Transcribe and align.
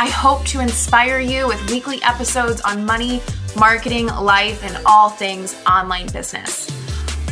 I 0.00 0.08
hope 0.08 0.46
to 0.46 0.60
inspire 0.60 1.20
you 1.20 1.46
with 1.46 1.70
weekly 1.70 2.02
episodes 2.02 2.62
on 2.62 2.86
money, 2.86 3.20
marketing, 3.54 4.06
life, 4.06 4.64
and 4.64 4.82
all 4.86 5.10
things 5.10 5.54
online 5.70 6.06
business. 6.06 6.70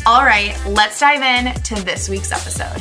All 0.05 0.23
right, 0.23 0.55
let's 0.67 1.01
dive 1.01 1.23
in 1.23 1.55
to 1.63 1.77
this 1.77 2.11
week's 2.11 2.31
episode. 2.31 2.79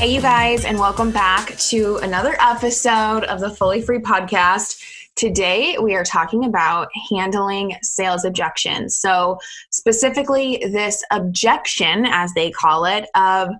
Hey, 0.00 0.12
you 0.12 0.20
guys, 0.20 0.64
and 0.64 0.80
welcome 0.80 1.12
back 1.12 1.56
to 1.58 1.98
another 1.98 2.36
episode 2.40 3.22
of 3.22 3.38
the 3.38 3.50
Fully 3.50 3.82
Free 3.82 4.00
Podcast. 4.00 4.79
Today, 5.16 5.76
we 5.78 5.94
are 5.94 6.04
talking 6.04 6.44
about 6.44 6.88
handling 7.10 7.76
sales 7.82 8.24
objections. 8.24 8.96
So, 8.96 9.38
specifically, 9.70 10.64
this 10.72 11.04
objection, 11.10 12.06
as 12.06 12.32
they 12.34 12.50
call 12.50 12.86
it, 12.86 13.08
of 13.14 13.50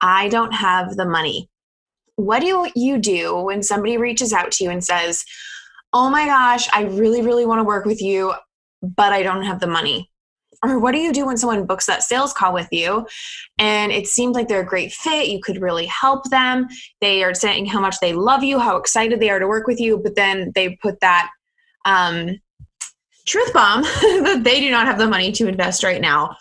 I 0.00 0.28
don't 0.28 0.52
have 0.52 0.96
the 0.96 1.06
money. 1.06 1.48
What 2.16 2.40
do 2.40 2.68
you 2.74 2.98
do 2.98 3.36
when 3.36 3.62
somebody 3.62 3.96
reaches 3.96 4.32
out 4.32 4.50
to 4.52 4.64
you 4.64 4.70
and 4.70 4.84
says, 4.84 5.24
Oh 5.92 6.10
my 6.10 6.26
gosh, 6.26 6.68
I 6.72 6.82
really, 6.82 7.22
really 7.22 7.46
want 7.46 7.60
to 7.60 7.64
work 7.64 7.86
with 7.86 8.02
you, 8.02 8.34
but 8.82 9.12
I 9.12 9.22
don't 9.22 9.44
have 9.44 9.60
the 9.60 9.66
money? 9.66 10.10
Or 10.66 10.78
what 10.78 10.92
do 10.92 10.98
you 10.98 11.12
do 11.12 11.26
when 11.26 11.36
someone 11.36 11.64
books 11.66 11.86
that 11.86 12.02
sales 12.02 12.32
call 12.32 12.52
with 12.52 12.68
you 12.72 13.06
and 13.58 13.92
it 13.92 14.06
seems 14.06 14.34
like 14.34 14.48
they're 14.48 14.62
a 14.62 14.66
great 14.66 14.92
fit? 14.92 15.28
You 15.28 15.40
could 15.40 15.60
really 15.60 15.86
help 15.86 16.24
them. 16.30 16.66
They 17.00 17.22
are 17.22 17.34
saying 17.34 17.66
how 17.66 17.80
much 17.80 17.96
they 18.00 18.12
love 18.12 18.42
you, 18.42 18.58
how 18.58 18.76
excited 18.76 19.20
they 19.20 19.30
are 19.30 19.38
to 19.38 19.46
work 19.46 19.66
with 19.66 19.80
you, 19.80 19.98
but 19.98 20.16
then 20.16 20.52
they 20.54 20.76
put 20.82 21.00
that 21.00 21.30
um, 21.84 22.40
truth 23.26 23.52
bomb 23.52 23.82
that 23.82 24.42
they 24.44 24.60
do 24.60 24.70
not 24.70 24.86
have 24.86 24.98
the 24.98 25.08
money 25.08 25.32
to 25.32 25.46
invest 25.46 25.84
right 25.84 26.00
now. 26.00 26.36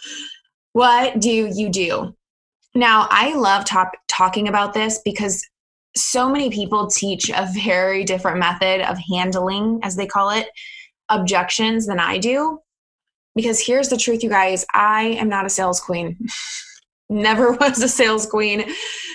What 0.73 1.19
do 1.19 1.51
you 1.53 1.69
do? 1.69 2.15
Now, 2.73 3.07
I 3.09 3.33
love 3.35 3.63
top, 3.63 3.91
talking 4.09 4.49
about 4.49 4.73
this 4.73 4.99
because 5.05 5.41
so 5.95 6.29
many 6.29 6.49
people 6.49 6.87
teach 6.87 7.29
a 7.29 7.47
very 7.53 8.03
different 8.03 8.37
method 8.37 8.81
of 8.81 8.97
handling, 9.09 9.79
as 9.81 9.95
they 9.95 10.05
call 10.05 10.29
it, 10.31 10.49
objections 11.09 11.87
than 11.87 11.99
I 11.99 12.17
do. 12.17 12.59
Because 13.35 13.59
here's 13.59 13.89
the 13.89 13.97
truth, 13.97 14.23
you 14.23 14.29
guys 14.29 14.65
I 14.73 15.03
am 15.19 15.29
not 15.29 15.45
a 15.45 15.49
sales 15.49 15.79
queen. 15.79 16.17
Never 17.09 17.51
was 17.51 17.83
a 17.83 17.87
sales 17.87 18.25
queen. 18.25 18.65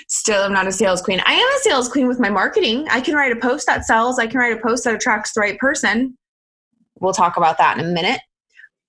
Still 0.08 0.42
I'm 0.42 0.52
not 0.52 0.68
a 0.68 0.72
sales 0.72 1.02
queen. 1.02 1.20
I 1.26 1.32
am 1.32 1.48
a 1.56 1.60
sales 1.60 1.88
queen 1.88 2.06
with 2.06 2.20
my 2.20 2.30
marketing. 2.30 2.86
I 2.88 3.00
can 3.00 3.14
write 3.14 3.32
a 3.32 3.40
post 3.40 3.66
that 3.66 3.84
sells, 3.84 4.18
I 4.18 4.26
can 4.26 4.38
write 4.38 4.56
a 4.56 4.60
post 4.60 4.84
that 4.84 4.94
attracts 4.94 5.32
the 5.32 5.40
right 5.40 5.58
person. 5.58 6.16
We'll 7.00 7.12
talk 7.12 7.36
about 7.36 7.58
that 7.58 7.78
in 7.78 7.86
a 7.86 7.88
minute. 7.88 8.20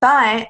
But 0.02 0.50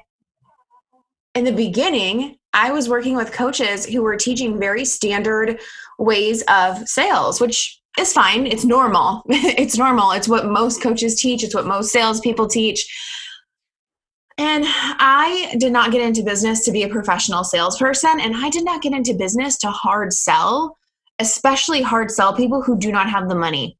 in 1.34 1.44
the 1.44 1.52
beginning, 1.52 2.36
I 2.52 2.72
was 2.72 2.88
working 2.88 3.16
with 3.16 3.32
coaches 3.32 3.86
who 3.86 4.02
were 4.02 4.16
teaching 4.16 4.58
very 4.58 4.84
standard 4.84 5.60
ways 5.98 6.42
of 6.48 6.86
sales, 6.86 7.40
which 7.40 7.80
is 7.98 8.12
fine. 8.12 8.46
It's 8.46 8.64
normal. 8.64 9.22
it's 9.28 9.78
normal. 9.78 10.10
It's 10.12 10.28
what 10.28 10.46
most 10.46 10.82
coaches 10.82 11.20
teach, 11.20 11.42
it's 11.42 11.54
what 11.54 11.66
most 11.66 11.92
salespeople 11.92 12.48
teach. 12.48 12.86
And 14.42 14.64
I 14.66 15.54
did 15.58 15.72
not 15.72 15.92
get 15.92 16.02
into 16.02 16.24
business 16.24 16.64
to 16.64 16.72
be 16.72 16.82
a 16.82 16.88
professional 16.88 17.44
salesperson, 17.44 18.18
and 18.18 18.34
I 18.36 18.50
did 18.50 18.64
not 18.64 18.82
get 18.82 18.92
into 18.92 19.14
business 19.14 19.56
to 19.58 19.70
hard 19.70 20.12
sell, 20.12 20.76
especially 21.20 21.80
hard 21.80 22.10
sell 22.10 22.34
people 22.34 22.60
who 22.60 22.76
do 22.76 22.90
not 22.90 23.08
have 23.08 23.28
the 23.28 23.36
money. 23.36 23.78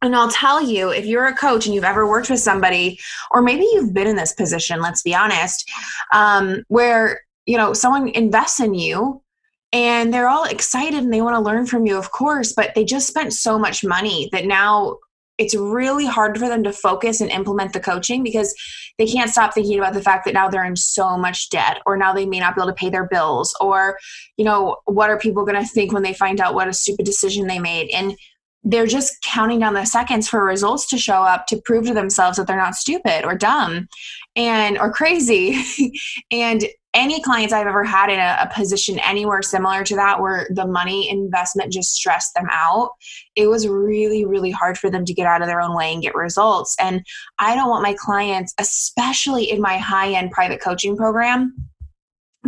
And 0.00 0.14
I'll 0.14 0.30
tell 0.30 0.62
you, 0.62 0.90
if 0.90 1.06
you're 1.06 1.26
a 1.26 1.34
coach 1.34 1.66
and 1.66 1.74
you've 1.74 1.82
ever 1.82 2.06
worked 2.06 2.30
with 2.30 2.38
somebody, 2.38 3.00
or 3.32 3.42
maybe 3.42 3.64
you've 3.72 3.92
been 3.92 4.06
in 4.06 4.14
this 4.14 4.32
position, 4.32 4.80
let's 4.80 5.02
be 5.02 5.12
honest, 5.12 5.68
um, 6.12 6.62
where 6.68 7.22
you 7.46 7.56
know 7.56 7.72
someone 7.72 8.08
invests 8.10 8.60
in 8.60 8.74
you 8.74 9.22
and 9.72 10.14
they're 10.14 10.28
all 10.28 10.44
excited 10.44 11.02
and 11.02 11.12
they 11.12 11.20
want 11.20 11.34
to 11.34 11.40
learn 11.40 11.66
from 11.66 11.84
you, 11.84 11.98
of 11.98 12.12
course, 12.12 12.52
but 12.52 12.76
they 12.76 12.84
just 12.84 13.08
spent 13.08 13.32
so 13.32 13.58
much 13.58 13.82
money 13.82 14.28
that 14.30 14.46
now 14.46 14.98
it's 15.38 15.54
really 15.54 16.06
hard 16.06 16.38
for 16.38 16.48
them 16.48 16.62
to 16.64 16.72
focus 16.72 17.20
and 17.20 17.30
implement 17.30 17.72
the 17.72 17.80
coaching 17.80 18.22
because 18.22 18.54
they 18.98 19.06
can't 19.06 19.30
stop 19.30 19.52
thinking 19.52 19.78
about 19.78 19.94
the 19.94 20.02
fact 20.02 20.24
that 20.24 20.34
now 20.34 20.48
they're 20.48 20.64
in 20.64 20.76
so 20.76 21.16
much 21.16 21.50
debt 21.50 21.80
or 21.86 21.96
now 21.96 22.12
they 22.12 22.26
may 22.26 22.38
not 22.38 22.54
be 22.54 22.60
able 22.60 22.70
to 22.70 22.74
pay 22.74 22.88
their 22.88 23.08
bills 23.08 23.56
or 23.60 23.98
you 24.36 24.44
know 24.44 24.76
what 24.84 25.10
are 25.10 25.18
people 25.18 25.44
going 25.44 25.60
to 25.60 25.68
think 25.68 25.92
when 25.92 26.02
they 26.02 26.14
find 26.14 26.40
out 26.40 26.54
what 26.54 26.68
a 26.68 26.72
stupid 26.72 27.04
decision 27.04 27.46
they 27.46 27.58
made? 27.58 27.90
And 27.90 28.16
they're 28.64 28.86
just 28.86 29.20
counting 29.22 29.60
down 29.60 29.74
the 29.74 29.84
seconds 29.84 30.26
for 30.26 30.42
results 30.42 30.86
to 30.88 30.96
show 30.96 31.22
up 31.22 31.46
to 31.46 31.60
prove 31.64 31.86
to 31.86 31.94
themselves 31.94 32.38
that 32.38 32.46
they're 32.46 32.56
not 32.56 32.74
stupid 32.74 33.24
or 33.24 33.36
dumb 33.36 33.88
and 34.36 34.78
or 34.78 34.90
crazy. 34.90 35.62
And 36.30 36.64
any 36.94 37.20
clients 37.20 37.52
I've 37.52 37.66
ever 37.66 37.84
had 37.84 38.08
in 38.08 38.20
a, 38.20 38.38
a, 38.40 38.50
position 38.54 38.98
anywhere 39.00 39.42
similar 39.42 39.82
to 39.84 39.96
that 39.96 40.20
where 40.20 40.46
the 40.50 40.66
money 40.66 41.10
investment 41.10 41.72
just 41.72 41.92
stressed 41.92 42.34
them 42.34 42.46
out, 42.50 42.90
it 43.34 43.48
was 43.48 43.66
really, 43.66 44.24
really 44.24 44.52
hard 44.52 44.78
for 44.78 44.90
them 44.90 45.04
to 45.04 45.12
get 45.12 45.26
out 45.26 45.42
of 45.42 45.48
their 45.48 45.60
own 45.60 45.76
way 45.76 45.92
and 45.92 46.02
get 46.02 46.14
results. 46.14 46.76
And 46.80 47.04
I 47.38 47.56
don't 47.56 47.68
want 47.68 47.82
my 47.82 47.94
clients, 47.98 48.54
especially 48.58 49.50
in 49.50 49.60
my 49.60 49.76
high 49.76 50.12
end 50.12 50.30
private 50.30 50.62
coaching 50.62 50.96
program, 50.96 51.54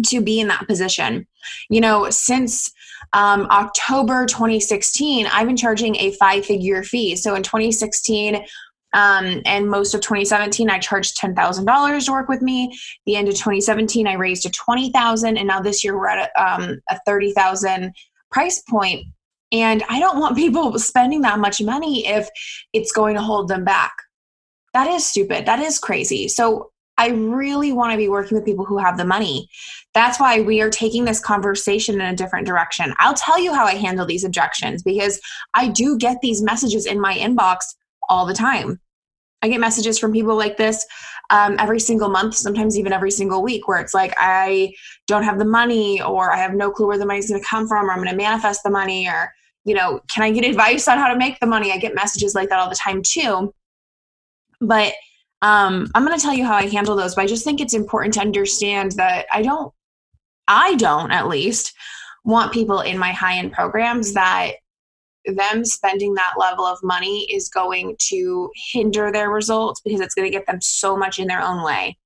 to 0.06 0.21
be 0.21 0.41
in 0.41 0.49
that 0.49 0.67
position. 0.67 1.27
You 1.69 1.81
know, 1.81 2.11
since 2.11 2.73
um, 3.12 3.47
October 3.51 4.27
2016, 4.27 5.27
I've 5.27 5.47
been 5.47 5.56
charging 5.56 5.97
a 5.97 6.12
five 6.12 6.45
figure 6.45 6.83
fee. 6.83 7.17
So 7.17 7.35
in 7.35 7.43
2016, 7.43 8.45
um, 8.97 9.43
and 9.45 9.69
most 9.69 9.95
of 9.95 10.01
2017, 10.01 10.71
I 10.71 10.79
charged 10.79 11.21
$10,000 11.21 12.05
to 12.07 12.12
work 12.12 12.31
with 12.31 12.41
me. 12.41 12.75
The 13.05 13.17
end 13.17 13.29
of 13.29 13.34
2017, 13.34 14.07
I 14.07 14.15
raised 14.15 14.45
to 14.45 14.51
20,000, 14.51 15.37
and 15.37 15.47
now 15.47 15.61
this 15.61 15.84
year 15.84 15.99
we're 15.99 16.09
at 16.09 16.31
a, 16.34 16.43
um, 16.43 16.81
a 16.89 16.99
30,000 17.05 17.93
price 18.31 18.62
point. 18.62 19.05
And 19.53 19.85
I 19.91 20.01
don't 20.01 20.19
want 20.19 20.37
people 20.39 20.79
spending 20.79 21.21
that 21.21 21.39
much 21.39 21.61
money 21.61 22.06
if 22.06 22.27
it's 22.73 22.91
going 22.91 23.17
to 23.17 23.23
hold 23.23 23.49
them 23.49 23.65
back. 23.65 23.93
That 24.73 24.89
is 24.89 25.06
stupid. 25.06 25.45
That 25.45 25.61
is 25.61 25.79
crazy. 25.79 26.27
So 26.29 26.71
I 26.97 27.09
really 27.09 27.73
want 27.73 27.93
to 27.93 27.99
be 27.99 28.09
working 28.09 28.39
with 28.39 28.47
people 28.47 28.65
who 28.65 28.79
have 28.79 28.97
the 28.97 29.05
money. 29.05 29.47
That's 29.93 30.19
why 30.19 30.41
we 30.41 30.62
are 30.62 30.71
taking 30.71 31.05
this 31.05 31.21
conversation 31.21 31.97
in 31.97 32.06
a 32.06 32.17
different 32.17 32.47
direction. 32.47 32.95
I'll 32.99 33.12
tell 33.12 33.39
you 33.39 33.53
how 33.53 33.67
I 33.67 33.75
handle 33.75 34.06
these 34.06 34.25
objections 34.25 34.83
because 34.83 35.21
I 35.53 35.69
do 35.69 35.99
get 35.99 36.17
these 36.23 36.41
messages 36.41 36.87
in 36.87 36.99
my 36.99 37.12
inbox 37.15 37.59
all 38.09 38.25
the 38.25 38.33
time. 38.33 38.81
I 39.47 39.49
get 39.49 39.61
messages 39.61 39.99
from 39.99 40.12
people 40.12 40.37
like 40.37 40.57
this 40.57 40.84
um, 41.31 41.57
every 41.59 41.81
single 41.81 42.09
month, 42.09 42.34
sometimes 42.34 42.79
even 42.79 42.93
every 42.93 43.11
single 43.11 43.43
week, 43.43 43.67
where 43.67 43.81
it's 43.81 43.95
like, 43.95 44.15
I 44.19 44.75
don't 45.07 45.23
have 45.23 45.39
the 45.39 45.45
money, 45.45 46.03
or 46.03 46.33
I 46.33 46.37
have 46.37 46.55
no 46.55 46.71
clue 46.71 46.87
where 46.87 46.99
the 46.99 47.07
money's 47.07 47.29
going 47.29 47.41
to 47.41 47.47
come 47.47 47.67
from, 47.67 47.89
or 47.89 47.93
I'm 47.93 47.99
going 47.99 48.11
to 48.11 48.17
manifest 48.17 48.62
the 48.65 48.71
money, 48.71 49.09
or, 49.09 49.33
you 49.65 49.75
know, 49.75 50.01
can 50.09 50.23
I 50.23 50.31
get 50.31 50.45
advice 50.45 50.89
on 50.89 50.99
how 50.99 51.12
to 51.12 51.19
make 51.19 51.39
the 51.41 51.47
money? 51.47 51.73
I 51.73 51.79
get 51.79 51.95
messages 51.95 52.35
like 52.35 52.49
that 52.49 52.59
all 52.59 52.69
the 52.69 52.77
time 52.77 53.03
too. 53.03 53.53
But 54.61 54.93
um, 55.43 55.89
I'm 55.95 56.05
going 56.05 56.19
to 56.19 56.23
tell 56.23 56.35
you 56.35 56.45
how 56.45 56.55
I 56.55 56.67
handle 56.67 56.97
those, 56.97 57.15
but 57.15 57.23
I 57.23 57.27
just 57.27 57.45
think 57.45 57.61
it's 57.61 57.75
important 57.75 58.15
to 58.15 58.20
understand 58.20 58.93
that 58.93 59.26
I 59.32 59.43
don't, 59.43 59.73
I 60.49 60.75
don't 60.76 61.11
at 61.12 61.29
least 61.29 61.75
want 62.25 62.53
people 62.53 62.81
in 62.81 62.99
my 62.99 63.12
high 63.12 63.38
end 63.38 63.53
programs 63.53 64.15
that 64.15 64.53
them 65.26 65.64
spending 65.64 66.14
that 66.14 66.34
level 66.38 66.64
of 66.64 66.78
money 66.82 67.26
is 67.32 67.49
going 67.49 67.96
to 68.08 68.50
hinder 68.73 69.11
their 69.11 69.31
results 69.31 69.81
because 69.81 70.00
it's 70.00 70.14
going 70.14 70.31
to 70.31 70.37
get 70.37 70.46
them 70.46 70.61
so 70.61 70.96
much 70.96 71.19
in 71.19 71.26
their 71.26 71.43
own 71.43 71.64
way. 71.64 71.96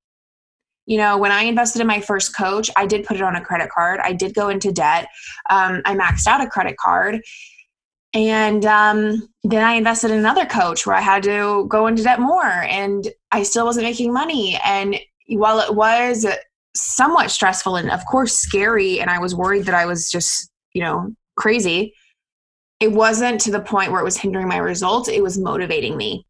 You 0.87 0.97
know, 0.97 1.17
when 1.17 1.31
I 1.31 1.43
invested 1.43 1.79
in 1.81 1.87
my 1.87 2.01
first 2.01 2.35
coach, 2.35 2.69
I 2.75 2.85
did 2.85 3.05
put 3.05 3.17
it 3.17 3.23
on 3.23 3.35
a 3.35 3.41
credit 3.41 3.69
card. 3.69 3.99
I 4.03 4.13
did 4.13 4.33
go 4.33 4.49
into 4.49 4.71
debt. 4.71 5.07
Um, 5.49 5.81
I 5.85 5.95
maxed 5.95 6.27
out 6.27 6.41
a 6.41 6.47
credit 6.47 6.75
card. 6.77 7.21
And 8.13 8.65
um, 8.65 9.29
then 9.43 9.63
I 9.63 9.73
invested 9.73 10.11
in 10.11 10.19
another 10.19 10.45
coach 10.45 10.85
where 10.85 10.95
I 10.95 11.01
had 11.01 11.23
to 11.23 11.65
go 11.69 11.87
into 11.87 12.03
debt 12.03 12.19
more 12.19 12.43
and 12.45 13.07
I 13.31 13.43
still 13.43 13.65
wasn't 13.65 13.85
making 13.85 14.11
money. 14.11 14.59
And 14.65 14.99
while 15.27 15.59
it 15.59 15.75
was 15.75 16.25
somewhat 16.75 17.31
stressful 17.31 17.77
and, 17.77 17.89
of 17.89 18.05
course, 18.05 18.33
scary, 18.33 18.99
and 18.99 19.09
I 19.09 19.19
was 19.19 19.33
worried 19.33 19.65
that 19.65 19.75
I 19.75 19.85
was 19.85 20.09
just, 20.11 20.49
you 20.73 20.81
know, 20.81 21.13
crazy, 21.37 21.93
it 22.81 22.91
wasn't 22.91 23.39
to 23.41 23.51
the 23.51 23.61
point 23.61 23.91
where 23.91 24.01
it 24.01 24.05
was 24.05 24.17
hindering 24.17 24.47
my 24.47 24.57
results, 24.57 25.07
it 25.07 25.23
was 25.23 25.37
motivating 25.37 25.95
me. 25.95 26.25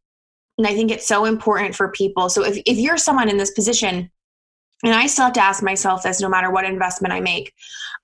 And 0.57 0.68
I 0.68 0.75
think 0.75 0.92
it's 0.92 1.07
so 1.07 1.25
important 1.25 1.75
for 1.75 1.89
people. 1.92 2.30
So 2.30 2.44
if, 2.44 2.62
if 2.65 2.77
you're 2.77 2.98
someone 2.98 3.30
in 3.30 3.38
this 3.38 3.51
position 3.51 4.12
and 4.83 4.94
I 4.94 5.07
still 5.07 5.25
have 5.25 5.33
to 5.33 5.44
ask 5.44 5.63
myself 5.63 6.03
this 6.03 6.21
no 6.21 6.30
matter 6.30 6.51
what 6.51 6.65
investment 6.65 7.13
I 7.13 7.21
make. 7.21 7.53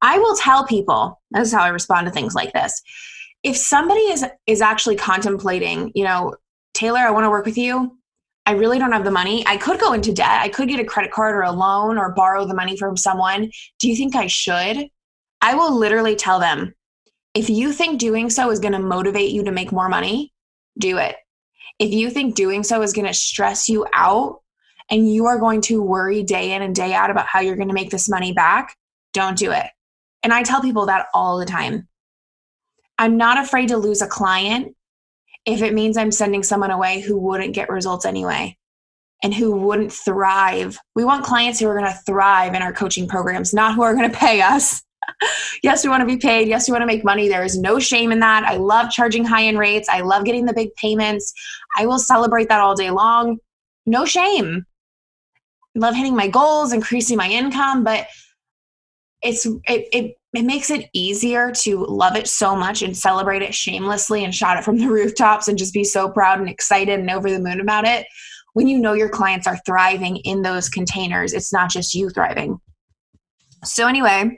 I 0.02 0.20
will 0.20 0.36
tell 0.36 0.66
people, 0.66 1.20
this 1.32 1.48
is 1.48 1.54
how 1.54 1.64
I 1.64 1.70
respond 1.70 2.06
to 2.08 2.12
things 2.12 2.36
like 2.36 2.54
this. 2.54 2.82
If 3.44 3.58
somebody 3.58 4.02
is 4.02 4.26
is 4.46 4.62
actually 4.62 4.96
contemplating, 4.96 5.92
you 5.96 6.04
know, 6.04 6.36
Taylor, 6.74 7.00
I 7.00 7.12
want 7.12 7.26
to 7.26 7.30
work 7.30 7.46
with 7.46 7.58
you. 7.58 7.98
I 8.46 8.52
really 8.52 8.80
don't 8.80 8.92
have 8.92 9.04
the 9.04 9.12
money. 9.12 9.44
I 9.46 9.58
could 9.58 9.80
go 9.80 9.94
into 9.94 10.14
debt. 10.14 10.42
I 10.42 10.50
could 10.50 10.70
get 10.70 10.80
a 10.80 10.86
credit 10.86 11.12
card 11.12 11.36
or 11.36 11.42
a 11.42 11.52
loan 11.52 11.98
or 11.98 12.14
borrow 12.14 12.46
the 12.46 12.54
money 12.54 12.78
from 12.78 12.96
someone. 12.96 13.52
Do 13.80 13.90
you 13.90 13.96
think 13.96 14.16
I 14.16 14.28
should? 14.28 14.88
I 15.42 15.56
will 15.56 15.76
literally 15.76 16.16
tell 16.16 16.40
them 16.40 16.74
if 17.38 17.52
you 17.52 17.72
think 17.72 18.00
doing 18.00 18.32
so 18.32 18.50
is 18.50 18.60
going 18.60 18.74
to 18.74 18.80
motivate 18.80 19.32
you 19.32 19.44
to 19.44 19.52
make 19.52 19.72
more 19.72 19.90
money, 19.90 20.34
do 20.80 20.98
it. 20.98 21.16
If 21.78 21.92
you 21.92 22.10
think 22.10 22.34
doing 22.34 22.64
so 22.64 22.82
is 22.82 22.94
going 22.94 23.06
to 23.06 23.14
stress 23.14 23.70
you 23.70 23.86
out 23.94 24.42
and 24.90 25.08
you 25.08 25.28
are 25.28 25.38
going 25.38 25.62
to 25.62 25.84
worry 25.84 26.24
day 26.24 26.54
in 26.54 26.64
and 26.64 26.74
day 26.74 26.96
out 26.96 27.12
about 27.12 27.28
how 27.28 27.40
you're 27.40 27.56
going 27.56 27.68
to 27.68 27.76
make 27.76 27.92
this 27.92 28.10
money 28.10 28.34
back, 28.34 28.76
don't 29.14 29.38
do 29.38 29.52
it. 29.52 29.68
And 30.24 30.34
I 30.34 30.42
tell 30.42 30.62
people 30.62 30.88
that 30.88 31.10
all 31.14 31.38
the 31.38 31.46
time. 31.46 31.88
I'm 32.98 33.18
not 33.18 33.38
afraid 33.38 33.68
to 33.68 33.78
lose 33.78 34.02
a 34.02 34.08
client 34.08 34.76
if 35.46 35.62
it 35.62 35.76
means 35.76 35.96
I'm 35.96 36.12
sending 36.12 36.42
someone 36.42 36.72
away 36.72 37.02
who 37.02 37.20
wouldn't 37.20 37.54
get 37.54 37.70
results 37.70 38.06
anyway 38.06 38.58
and 39.22 39.32
who 39.32 39.56
wouldn't 39.56 39.94
thrive. 39.94 40.80
We 40.96 41.06
want 41.06 41.24
clients 41.24 41.60
who 41.60 41.68
are 41.68 41.80
going 41.80 41.92
to 41.92 42.00
thrive 42.08 42.56
in 42.56 42.64
our 42.64 42.74
coaching 42.74 43.08
programs, 43.08 43.54
not 43.54 43.76
who 43.76 43.84
are 43.84 43.94
going 43.94 44.10
to 44.10 44.18
pay 44.18 44.42
us. 44.42 44.82
yes, 45.64 45.84
we 45.84 45.90
want 45.90 46.02
to 46.02 46.08
be 46.08 46.18
paid. 46.18 46.48
Yes, 46.48 46.68
we 46.68 46.74
want 46.74 46.82
to 46.82 46.88
make 46.88 47.04
money. 47.04 47.28
There 47.28 47.44
is 47.44 47.58
no 47.58 47.80
shame 47.80 48.12
in 48.12 48.20
that. 48.20 48.44
I 48.44 48.58
love 48.58 48.92
charging 48.92 49.26
high 49.26 49.46
end 49.46 49.60
rates. 49.60 49.90
I 49.90 50.02
love 50.02 50.26
getting 50.26 50.46
the 50.46 50.54
big 50.54 50.74
payments. 50.76 51.34
I 51.78 51.86
will 51.86 52.00
celebrate 52.00 52.50
that 52.50 52.62
all 52.62 52.76
day 52.76 52.92
long. 52.92 53.38
No 53.86 54.06
shame 54.06 54.66
love 55.78 55.96
hitting 55.96 56.16
my 56.16 56.28
goals, 56.28 56.74
increasing 56.74 57.18
my 57.18 57.30
income, 57.30 57.84
but 57.84 58.08
it's 59.22 59.46
it, 59.46 59.88
it 59.92 60.16
it 60.34 60.44
makes 60.44 60.70
it 60.70 60.90
easier 60.94 61.52
to 61.52 61.86
love 61.86 62.16
it 62.16 62.28
so 62.28 62.56
much 62.56 62.82
and 62.82 62.96
celebrate 62.96 63.42
it 63.42 63.56
shamelessly 63.56 64.24
and 64.24 64.36
shout 64.36 64.58
it 64.58 64.64
from 64.64 64.78
the 64.78 64.88
rooftops 64.92 65.48
and 65.48 65.58
just 65.58 65.74
be 65.74 65.84
so 65.84 66.10
proud 66.10 66.40
and 66.40 66.50
excited 66.50 67.00
and 67.00 67.10
over 67.10 67.32
the 67.32 67.40
moon 67.40 67.60
about 67.60 67.86
it 67.86 68.06
when 68.54 68.68
you 68.68 68.78
know 68.78 68.94
your 68.94 69.10
clients 69.10 69.48
are 69.48 69.60
thriving 69.66 70.18
in 70.18 70.44
those 70.44 70.70
containers 70.70 71.34
it's 71.34 71.52
not 71.52 71.72
just 71.72 71.96
you 71.96 72.10
thriving 72.10 72.60
so 73.64 73.88
anyway 73.88 74.38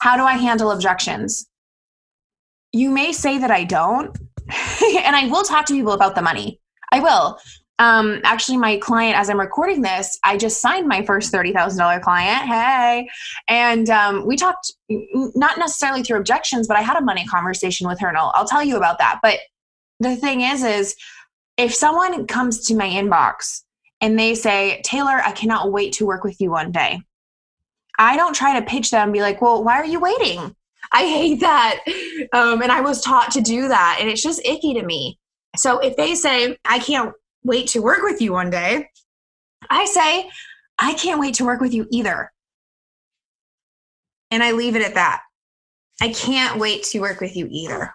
how 0.00 0.16
do 0.16 0.22
i 0.22 0.34
handle 0.34 0.70
objections 0.70 1.46
you 2.72 2.90
may 2.90 3.12
say 3.12 3.38
that 3.38 3.50
i 3.50 3.64
don't 3.64 4.16
and 4.48 5.16
i 5.16 5.26
will 5.30 5.44
talk 5.44 5.66
to 5.66 5.74
people 5.74 5.92
about 5.92 6.14
the 6.14 6.22
money 6.22 6.60
i 6.92 7.00
will 7.00 7.38
um, 7.80 8.20
actually, 8.24 8.58
my 8.58 8.76
client, 8.76 9.16
as 9.16 9.30
I'm 9.30 9.40
recording 9.40 9.80
this, 9.80 10.18
I 10.22 10.36
just 10.36 10.60
signed 10.60 10.86
my 10.86 11.02
first 11.02 11.32
$30,000 11.32 12.02
client. 12.02 12.46
Hey. 12.46 13.08
And 13.48 13.88
um, 13.88 14.26
we 14.26 14.36
talked 14.36 14.74
not 14.90 15.58
necessarily 15.58 16.02
through 16.02 16.18
objections, 16.18 16.68
but 16.68 16.76
I 16.76 16.82
had 16.82 16.98
a 16.98 17.00
money 17.00 17.24
conversation 17.24 17.88
with 17.88 17.98
her, 18.00 18.08
and 18.08 18.18
I'll, 18.18 18.32
I'll 18.34 18.46
tell 18.46 18.62
you 18.62 18.76
about 18.76 18.98
that. 18.98 19.20
But 19.22 19.38
the 19.98 20.14
thing 20.14 20.42
is, 20.42 20.62
is 20.62 20.94
if 21.56 21.74
someone 21.74 22.26
comes 22.26 22.66
to 22.66 22.76
my 22.76 22.86
inbox 22.86 23.62
and 24.02 24.18
they 24.18 24.34
say, 24.34 24.82
Taylor, 24.84 25.22
I 25.24 25.32
cannot 25.32 25.72
wait 25.72 25.94
to 25.94 26.06
work 26.06 26.22
with 26.22 26.38
you 26.38 26.50
one 26.50 26.72
day, 26.72 27.00
I 28.00 28.16
don't 28.16 28.34
try 28.34 28.58
to 28.58 28.66
pitch 28.66 28.90
them 28.90 29.04
and 29.04 29.12
be 29.12 29.20
like, 29.20 29.42
well, 29.42 29.62
why 29.62 29.74
are 29.74 29.84
you 29.84 30.00
waiting? 30.00 30.56
I 30.92 31.02
hate 31.02 31.40
that. 31.40 31.84
Um, 32.32 32.62
and 32.62 32.72
I 32.72 32.80
was 32.80 33.02
taught 33.02 33.30
to 33.32 33.40
do 33.40 33.68
that, 33.68 33.98
and 34.00 34.08
it's 34.08 34.22
just 34.22 34.44
icky 34.44 34.74
to 34.74 34.82
me. 34.84 35.18
So 35.56 35.78
if 35.78 35.96
they 35.96 36.14
say, 36.14 36.56
I 36.64 36.78
can't 36.78 37.12
wait 37.44 37.68
to 37.68 37.80
work 37.80 38.02
with 38.02 38.20
you 38.20 38.32
one 38.32 38.50
day. 38.50 38.88
I 39.68 39.84
say, 39.84 40.30
I 40.78 40.94
can't 40.94 41.20
wait 41.20 41.34
to 41.34 41.44
work 41.44 41.60
with 41.60 41.74
you 41.74 41.86
either. 41.90 42.30
And 44.30 44.42
I 44.42 44.52
leave 44.52 44.76
it 44.76 44.82
at 44.82 44.94
that. 44.94 45.22
I 46.00 46.12
can't 46.12 46.58
wait 46.58 46.84
to 46.84 47.00
work 47.00 47.20
with 47.20 47.36
you 47.36 47.48
either. 47.50 47.94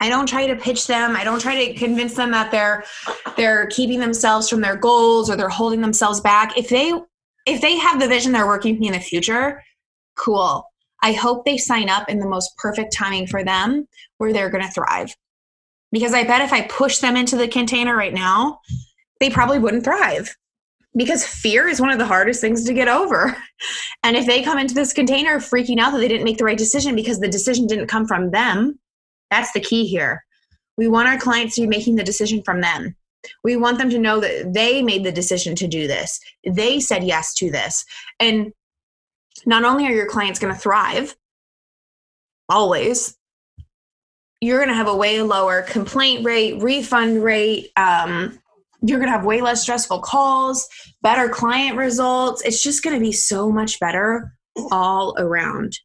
I 0.00 0.08
don't 0.08 0.26
try 0.26 0.46
to 0.46 0.56
pitch 0.56 0.86
them. 0.86 1.16
I 1.16 1.24
don't 1.24 1.40
try 1.40 1.66
to 1.66 1.74
convince 1.74 2.14
them 2.14 2.30
that 2.32 2.50
they're 2.50 2.84
they're 3.36 3.66
keeping 3.66 4.00
themselves 4.00 4.48
from 4.48 4.60
their 4.60 4.76
goals 4.76 5.30
or 5.30 5.36
they're 5.36 5.48
holding 5.48 5.80
themselves 5.80 6.20
back. 6.20 6.56
If 6.58 6.68
they 6.68 6.92
if 7.46 7.60
they 7.60 7.76
have 7.76 8.00
the 8.00 8.08
vision 8.08 8.32
they're 8.32 8.46
working 8.46 8.74
with 8.74 8.80
me 8.80 8.86
in 8.88 8.92
the 8.92 9.00
future, 9.00 9.62
cool. 10.16 10.64
I 11.02 11.12
hope 11.12 11.44
they 11.44 11.58
sign 11.58 11.88
up 11.88 12.08
in 12.08 12.18
the 12.18 12.28
most 12.28 12.56
perfect 12.56 12.92
timing 12.92 13.26
for 13.26 13.44
them 13.44 13.86
where 14.18 14.32
they're 14.32 14.50
going 14.50 14.64
to 14.64 14.70
thrive. 14.70 15.14
Because 15.92 16.14
I 16.14 16.24
bet 16.24 16.40
if 16.40 16.52
I 16.52 16.62
push 16.62 16.98
them 16.98 17.16
into 17.16 17.36
the 17.36 17.46
container 17.46 17.94
right 17.96 18.14
now, 18.14 18.60
they 19.20 19.30
probably 19.30 19.58
wouldn't 19.58 19.84
thrive. 19.84 20.34
Because 20.96 21.26
fear 21.26 21.68
is 21.68 21.80
one 21.80 21.90
of 21.90 21.98
the 21.98 22.06
hardest 22.06 22.40
things 22.40 22.64
to 22.64 22.72
get 22.72 22.88
over. 22.88 23.36
And 24.02 24.18
if 24.18 24.26
they 24.26 24.42
come 24.42 24.58
into 24.58 24.74
this 24.74 24.92
container 24.92 25.38
freaking 25.38 25.78
out 25.78 25.92
that 25.92 25.98
they 25.98 26.08
didn't 26.08 26.24
make 26.24 26.36
the 26.36 26.44
right 26.44 26.58
decision 26.58 26.94
because 26.94 27.20
the 27.20 27.28
decision 27.28 27.66
didn't 27.66 27.86
come 27.86 28.06
from 28.06 28.32
them, 28.32 28.78
that's 29.30 29.50
the 29.52 29.60
key 29.60 29.86
here. 29.86 30.22
We 30.76 30.88
want 30.88 31.08
our 31.08 31.18
clients 31.18 31.54
to 31.54 31.62
be 31.62 31.66
making 31.66 31.96
the 31.96 32.04
decision 32.04 32.42
from 32.42 32.60
them. 32.60 32.94
We 33.42 33.56
want 33.56 33.78
them 33.78 33.90
to 33.90 33.98
know 33.98 34.20
that 34.20 34.52
they 34.52 34.82
made 34.82 35.04
the 35.04 35.12
decision 35.12 35.54
to 35.56 35.66
do 35.66 35.86
this. 35.86 36.20
They 36.46 36.80
said 36.80 37.04
yes 37.04 37.34
to 37.34 37.50
this. 37.50 37.84
And 38.20 38.52
not 39.46 39.64
only 39.64 39.86
are 39.86 39.92
your 39.92 40.08
clients 40.08 40.38
going 40.38 40.54
to 40.54 40.60
thrive, 40.60 41.16
always, 42.48 43.16
you're 44.40 44.58
going 44.58 44.68
to 44.68 44.74
have 44.74 44.88
a 44.88 44.96
way 44.96 45.22
lower 45.22 45.62
complaint 45.62 46.24
rate, 46.24 46.62
refund 46.62 47.24
rate. 47.24 47.70
Um, 47.76 48.38
you're 48.82 48.98
going 48.98 49.10
to 49.10 49.16
have 49.16 49.24
way 49.24 49.40
less 49.40 49.62
stressful 49.62 50.00
calls, 50.00 50.68
better 51.02 51.28
client 51.28 51.78
results. 51.78 52.42
It's 52.42 52.62
just 52.62 52.82
going 52.82 52.94
to 52.94 53.00
be 53.00 53.12
so 53.12 53.50
much 53.50 53.80
better 53.80 54.34
all 54.70 55.14
around. 55.18 55.78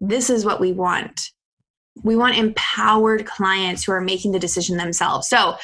This 0.00 0.30
is 0.30 0.44
what 0.44 0.60
we 0.60 0.72
want. 0.72 1.20
We 2.02 2.16
want 2.16 2.38
empowered 2.38 3.26
clients 3.26 3.84
who 3.84 3.92
are 3.92 4.00
making 4.00 4.32
the 4.32 4.38
decision 4.38 4.76
themselves. 4.76 5.28
So 5.28 5.56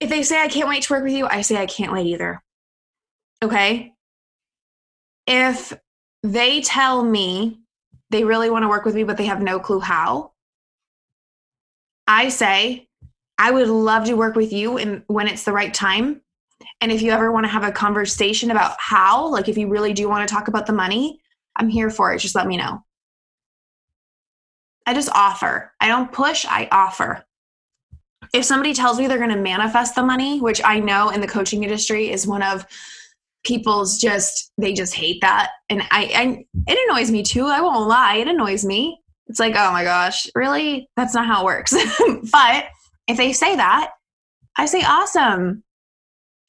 if 0.00 0.08
they 0.08 0.22
say, 0.22 0.40
I 0.40 0.48
can't 0.48 0.68
wait 0.68 0.82
to 0.84 0.92
work 0.92 1.04
with 1.04 1.12
you, 1.12 1.26
I 1.26 1.40
say, 1.40 1.56
I 1.56 1.66
can't 1.66 1.92
wait 1.92 2.06
either. 2.06 2.42
Okay. 3.42 3.94
If 5.26 5.72
they 6.22 6.60
tell 6.60 7.02
me 7.02 7.60
they 8.10 8.24
really 8.24 8.50
want 8.50 8.62
to 8.62 8.68
work 8.68 8.84
with 8.84 8.94
me, 8.94 9.04
but 9.04 9.16
they 9.16 9.26
have 9.26 9.42
no 9.42 9.58
clue 9.58 9.80
how, 9.80 10.32
I 12.06 12.28
say, 12.28 12.88
I 13.38 13.50
would 13.50 13.68
love 13.68 14.04
to 14.04 14.14
work 14.14 14.36
with 14.36 14.52
you 14.52 14.78
and 14.78 15.02
when 15.08 15.26
it's 15.26 15.44
the 15.44 15.52
right 15.52 15.74
time. 15.74 16.22
And 16.80 16.90
if 16.90 17.02
you 17.02 17.10
ever 17.10 17.32
want 17.32 17.44
to 17.44 17.50
have 17.50 17.64
a 17.64 17.72
conversation 17.72 18.50
about 18.50 18.76
how, 18.78 19.28
like 19.28 19.48
if 19.48 19.58
you 19.58 19.68
really 19.68 19.92
do 19.92 20.08
want 20.08 20.26
to 20.26 20.32
talk 20.32 20.48
about 20.48 20.66
the 20.66 20.72
money, 20.72 21.20
I'm 21.56 21.68
here 21.68 21.90
for 21.90 22.12
it. 22.12 22.20
Just 22.20 22.34
let 22.34 22.46
me 22.46 22.56
know. 22.56 22.82
I 24.86 24.94
just 24.94 25.10
offer. 25.10 25.72
I 25.80 25.88
don't 25.88 26.12
push, 26.12 26.46
I 26.48 26.68
offer. 26.70 27.25
If 28.32 28.44
somebody 28.44 28.74
tells 28.74 28.98
me 28.98 29.06
they're 29.06 29.18
going 29.18 29.30
to 29.30 29.36
manifest 29.36 29.94
the 29.94 30.02
money, 30.02 30.40
which 30.40 30.60
I 30.64 30.80
know 30.80 31.10
in 31.10 31.20
the 31.20 31.28
coaching 31.28 31.62
industry 31.62 32.10
is 32.10 32.26
one 32.26 32.42
of 32.42 32.66
people's 33.44 33.98
just 33.98 34.52
they 34.58 34.72
just 34.72 34.92
hate 34.92 35.20
that 35.20 35.50
and 35.70 35.80
I, 35.92 36.10
I 36.16 36.44
it 36.66 36.90
annoys 36.90 37.12
me 37.12 37.22
too 37.22 37.46
i 37.46 37.60
won't 37.60 37.86
lie 37.86 38.16
it 38.16 38.26
annoys 38.26 38.64
me 38.64 38.98
it's 39.28 39.40
like, 39.40 39.54
oh 39.56 39.72
my 39.72 39.84
gosh, 39.84 40.28
really? 40.34 40.88
That's 40.96 41.14
not 41.14 41.26
how 41.26 41.42
it 41.42 41.44
works. 41.44 41.74
but 42.32 42.66
if 43.08 43.16
they 43.16 43.32
say 43.32 43.56
that, 43.56 43.90
I 44.56 44.66
say, 44.66 44.82
awesome. 44.82 45.64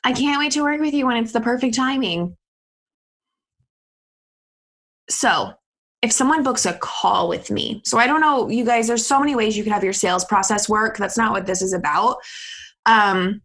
I 0.03 0.13
can't 0.13 0.39
wait 0.39 0.51
to 0.53 0.61
work 0.61 0.79
with 0.79 0.93
you 0.93 1.07
when 1.07 1.17
it's 1.17 1.33
the 1.33 1.41
perfect 1.41 1.75
timing. 1.75 2.37
So, 5.09 5.53
if 6.01 6.11
someone 6.11 6.43
books 6.43 6.65
a 6.65 6.73
call 6.73 7.27
with 7.27 7.49
me, 7.49 7.81
so 7.83 7.97
I 7.97 8.07
don't 8.07 8.21
know, 8.21 8.49
you 8.49 8.63
guys, 8.63 8.87
there's 8.87 9.05
so 9.05 9.19
many 9.19 9.35
ways 9.35 9.57
you 9.57 9.63
can 9.63 9.73
have 9.73 9.83
your 9.83 9.93
sales 9.93 10.25
process 10.25 10.69
work. 10.69 10.97
That's 10.97 11.17
not 11.17 11.31
what 11.31 11.45
this 11.45 11.61
is 11.61 11.73
about. 11.73 12.17
Um, 12.85 13.41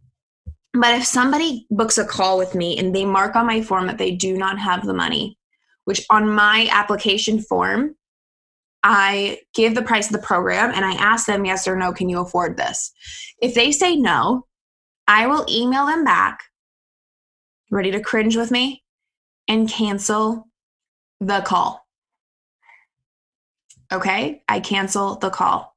but 0.73 0.95
if 0.95 1.05
somebody 1.05 1.67
books 1.69 1.97
a 1.97 2.05
call 2.05 2.37
with 2.37 2.55
me 2.55 2.77
and 2.77 2.95
they 2.95 3.05
mark 3.05 3.35
on 3.35 3.45
my 3.45 3.61
form 3.61 3.87
that 3.87 3.97
they 3.97 4.11
do 4.11 4.37
not 4.37 4.59
have 4.59 4.85
the 4.85 4.93
money, 4.93 5.37
which 5.85 6.05
on 6.09 6.29
my 6.29 6.67
application 6.71 7.39
form, 7.41 7.95
I 8.83 9.39
give 9.53 9.75
the 9.75 9.81
price 9.81 10.07
of 10.07 10.13
the 10.13 10.25
program 10.25 10.71
and 10.73 10.83
I 10.83 10.93
ask 10.93 11.25
them, 11.25 11.45
yes 11.45 11.67
or 11.67 11.75
no, 11.75 11.93
can 11.93 12.09
you 12.09 12.19
afford 12.19 12.57
this? 12.57 12.91
If 13.41 13.53
they 13.53 13.71
say 13.71 13.95
no, 13.95 14.45
I 15.07 15.27
will 15.27 15.45
email 15.49 15.85
them 15.85 16.03
back, 16.03 16.39
ready 17.71 17.91
to 17.91 17.99
cringe 17.99 18.35
with 18.35 18.51
me, 18.51 18.83
and 19.47 19.69
cancel 19.69 20.47
the 21.19 21.41
call. 21.41 21.82
Okay, 23.93 24.41
I 24.49 24.59
cancel 24.59 25.15
the 25.15 25.29
call. 25.29 25.75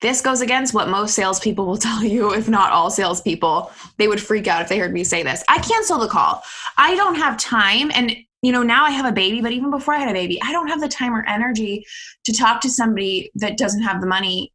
This 0.00 0.20
goes 0.20 0.40
against 0.40 0.74
what 0.74 0.88
most 0.88 1.14
salespeople 1.14 1.66
will 1.66 1.76
tell 1.88 2.02
you, 2.02 2.32
if 2.32 2.48
not 2.48 2.72
all 2.72 2.90
salespeople. 2.90 3.70
They 3.98 4.08
would 4.08 4.20
freak 4.20 4.46
out 4.46 4.62
if 4.62 4.68
they 4.68 4.78
heard 4.78 4.92
me 4.92 5.04
say 5.04 5.22
this. 5.22 5.44
I 5.48 5.58
cancel 5.58 5.98
the 5.98 6.08
call. 6.08 6.42
I 6.76 6.94
don't 6.94 7.16
have 7.16 7.36
time. 7.36 7.90
And 7.94 8.16
you 8.40 8.52
know, 8.52 8.62
now 8.62 8.84
I 8.84 8.90
have 8.90 9.06
a 9.06 9.12
baby, 9.12 9.40
but 9.40 9.50
even 9.52 9.70
before 9.70 9.94
I 9.94 9.98
had 9.98 10.08
a 10.08 10.12
baby, 10.12 10.40
I 10.42 10.52
don't 10.52 10.68
have 10.68 10.80
the 10.80 10.88
time 10.88 11.12
or 11.12 11.26
energy 11.26 11.84
to 12.24 12.32
talk 12.32 12.60
to 12.60 12.70
somebody 12.70 13.32
that 13.34 13.58
doesn't 13.58 13.82
have 13.82 14.00
the 14.00 14.06
money 14.06 14.52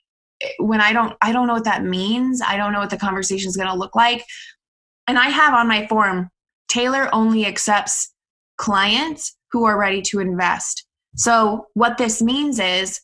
when 0.57 0.81
I 0.81 0.93
don't 0.93 1.15
I 1.21 1.31
don't 1.31 1.47
know 1.47 1.53
what 1.53 1.65
that 1.65 1.83
means. 1.83 2.41
I 2.41 2.57
don't 2.57 2.71
know 2.71 2.79
what 2.79 2.89
the 2.89 2.97
conversation 2.97 3.49
is 3.49 3.57
going 3.57 3.69
to 3.69 3.75
look 3.75 3.95
like. 3.95 4.25
And 5.07 5.19
I 5.19 5.29
have 5.29 5.53
on 5.53 5.67
my 5.67 5.85
form 5.87 6.29
Taylor 6.69 7.09
only 7.13 7.45
accepts 7.45 8.13
clients 8.57 9.35
who 9.51 9.65
are 9.65 9.77
ready 9.77 10.01
to 10.01 10.19
invest. 10.19 10.85
So, 11.15 11.67
what 11.73 11.97
this 11.97 12.21
means 12.21 12.59
is, 12.59 13.01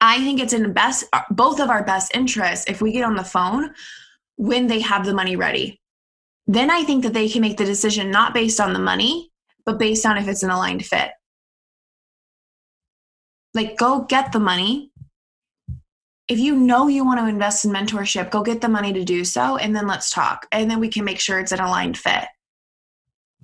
I 0.00 0.18
think 0.18 0.40
it's 0.40 0.52
in 0.52 0.72
best 0.72 1.04
both 1.30 1.60
of 1.60 1.70
our 1.70 1.84
best 1.84 2.14
interests 2.14 2.64
if 2.68 2.80
we 2.80 2.92
get 2.92 3.04
on 3.04 3.16
the 3.16 3.24
phone 3.24 3.74
when 4.36 4.66
they 4.66 4.80
have 4.80 5.04
the 5.04 5.14
money 5.14 5.36
ready. 5.36 5.80
Then 6.46 6.70
I 6.70 6.82
think 6.82 7.04
that 7.04 7.12
they 7.12 7.28
can 7.28 7.42
make 7.42 7.58
the 7.58 7.64
decision 7.64 8.10
not 8.10 8.34
based 8.34 8.60
on 8.60 8.72
the 8.72 8.78
money, 8.78 9.30
but 9.64 9.78
based 9.78 10.06
on 10.06 10.16
if 10.16 10.26
it's 10.26 10.42
an 10.42 10.50
aligned 10.50 10.84
fit. 10.84 11.12
Like, 13.54 13.76
go 13.76 14.02
get 14.02 14.32
the 14.32 14.40
money. 14.40 14.90
If 16.28 16.38
you 16.38 16.56
know 16.56 16.88
you 16.88 17.04
want 17.04 17.20
to 17.20 17.26
invest 17.26 17.64
in 17.64 17.72
mentorship, 17.72 18.30
go 18.30 18.42
get 18.42 18.60
the 18.60 18.68
money 18.68 18.92
to 18.92 19.04
do 19.04 19.24
so, 19.24 19.56
and 19.58 19.74
then 19.76 19.86
let's 19.86 20.10
talk. 20.10 20.46
And 20.50 20.70
then 20.70 20.80
we 20.80 20.88
can 20.88 21.04
make 21.04 21.20
sure 21.20 21.38
it's 21.38 21.52
an 21.52 21.60
aligned 21.60 21.98
fit. 21.98 22.26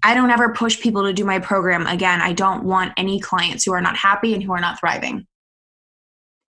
I 0.02 0.14
don't 0.14 0.30
ever 0.30 0.52
push 0.52 0.80
people 0.80 1.04
to 1.04 1.12
do 1.12 1.24
my 1.24 1.38
program 1.38 1.86
again. 1.86 2.20
I 2.20 2.32
don't 2.32 2.64
want 2.64 2.92
any 2.96 3.20
clients 3.20 3.64
who 3.64 3.72
are 3.72 3.80
not 3.80 3.96
happy 3.96 4.34
and 4.34 4.42
who 4.42 4.52
are 4.52 4.60
not 4.60 4.78
thriving. 4.78 5.26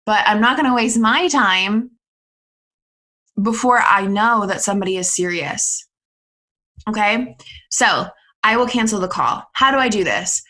But 0.06 0.24
I'm 0.26 0.40
not 0.40 0.56
going 0.56 0.68
to 0.68 0.74
waste 0.74 0.98
my 0.98 1.28
time 1.28 1.90
before 3.40 3.78
I 3.78 4.06
know 4.06 4.46
that 4.46 4.62
somebody 4.62 4.96
is 4.96 5.14
serious. 5.14 5.86
Okay? 6.88 7.36
So 7.70 8.06
I 8.42 8.56
will 8.56 8.66
cancel 8.66 9.00
the 9.00 9.08
call. 9.08 9.44
How 9.52 9.70
do 9.70 9.78
I 9.78 9.88
do 9.88 10.04
this? 10.04 10.42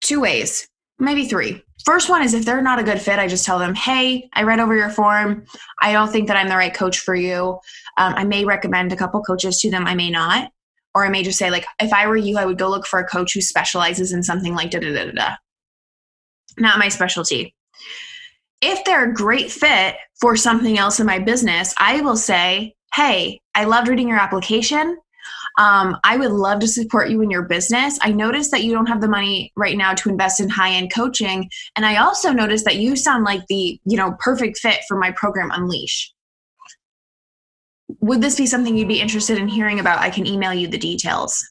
Two 0.00 0.20
ways, 0.20 0.68
maybe 0.98 1.26
three. 1.26 1.62
First 1.84 2.08
one 2.08 2.22
is 2.22 2.34
if 2.34 2.44
they're 2.44 2.62
not 2.62 2.78
a 2.78 2.84
good 2.84 3.00
fit, 3.00 3.18
I 3.18 3.28
just 3.28 3.44
tell 3.44 3.58
them, 3.58 3.74
hey, 3.74 4.28
I 4.34 4.42
read 4.42 4.60
over 4.60 4.76
your 4.76 4.90
form. 4.90 5.44
I 5.80 5.92
don't 5.92 6.10
think 6.10 6.28
that 6.28 6.36
I'm 6.36 6.48
the 6.48 6.56
right 6.56 6.74
coach 6.74 6.98
for 6.98 7.14
you. 7.14 7.58
Um, 7.96 8.14
I 8.14 8.24
may 8.24 8.44
recommend 8.44 8.92
a 8.92 8.96
couple 8.96 9.22
coaches 9.22 9.58
to 9.60 9.70
them, 9.70 9.86
I 9.86 9.94
may 9.94 10.10
not. 10.10 10.50
Or 10.94 11.04
I 11.04 11.10
may 11.10 11.22
just 11.22 11.38
say, 11.38 11.50
like, 11.50 11.66
if 11.80 11.92
I 11.92 12.06
were 12.06 12.16
you, 12.16 12.38
I 12.38 12.44
would 12.44 12.58
go 12.58 12.68
look 12.68 12.86
for 12.86 12.98
a 12.98 13.06
coach 13.06 13.34
who 13.34 13.40
specializes 13.40 14.12
in 14.12 14.22
something 14.22 14.54
like 14.54 14.70
da 14.70 14.80
da 14.80 14.92
da 14.92 15.10
da. 15.10 15.34
Not 16.58 16.78
my 16.78 16.88
specialty. 16.88 17.54
If 18.60 18.84
they're 18.84 19.10
a 19.10 19.14
great 19.14 19.52
fit 19.52 19.96
for 20.20 20.36
something 20.36 20.78
else 20.78 20.98
in 20.98 21.06
my 21.06 21.18
business, 21.18 21.74
I 21.78 22.00
will 22.00 22.16
say, 22.16 22.74
hey, 22.94 23.40
I 23.54 23.64
loved 23.64 23.88
reading 23.88 24.08
your 24.08 24.18
application. 24.18 24.98
Um, 25.58 25.96
I 26.04 26.16
would 26.16 26.30
love 26.30 26.60
to 26.60 26.68
support 26.68 27.10
you 27.10 27.20
in 27.20 27.30
your 27.30 27.42
business. 27.42 27.98
I 28.00 28.12
noticed 28.12 28.50
that 28.52 28.62
you 28.62 28.72
don't 28.72 28.86
have 28.86 29.00
the 29.00 29.08
money 29.08 29.52
right 29.56 29.76
now 29.76 29.92
to 29.92 30.08
invest 30.08 30.40
in 30.40 30.48
high 30.48 30.70
end 30.70 30.92
coaching. 30.92 31.50
And 31.76 31.84
I 31.84 31.96
also 31.96 32.32
noticed 32.32 32.64
that 32.64 32.76
you 32.76 32.96
sound 32.96 33.24
like 33.24 33.42
the, 33.48 33.78
you 33.84 33.96
know, 33.96 34.16
perfect 34.20 34.58
fit 34.58 34.80
for 34.88 34.98
my 34.98 35.10
program 35.12 35.50
Unleash 35.52 36.12
would 38.00 38.20
this 38.20 38.36
be 38.36 38.46
something 38.46 38.76
you'd 38.76 38.88
be 38.88 39.00
interested 39.00 39.38
in 39.38 39.48
hearing 39.48 39.80
about? 39.80 39.98
I 39.98 40.10
can 40.10 40.26
email 40.26 40.54
you 40.54 40.68
the 40.68 40.78
details. 40.78 41.44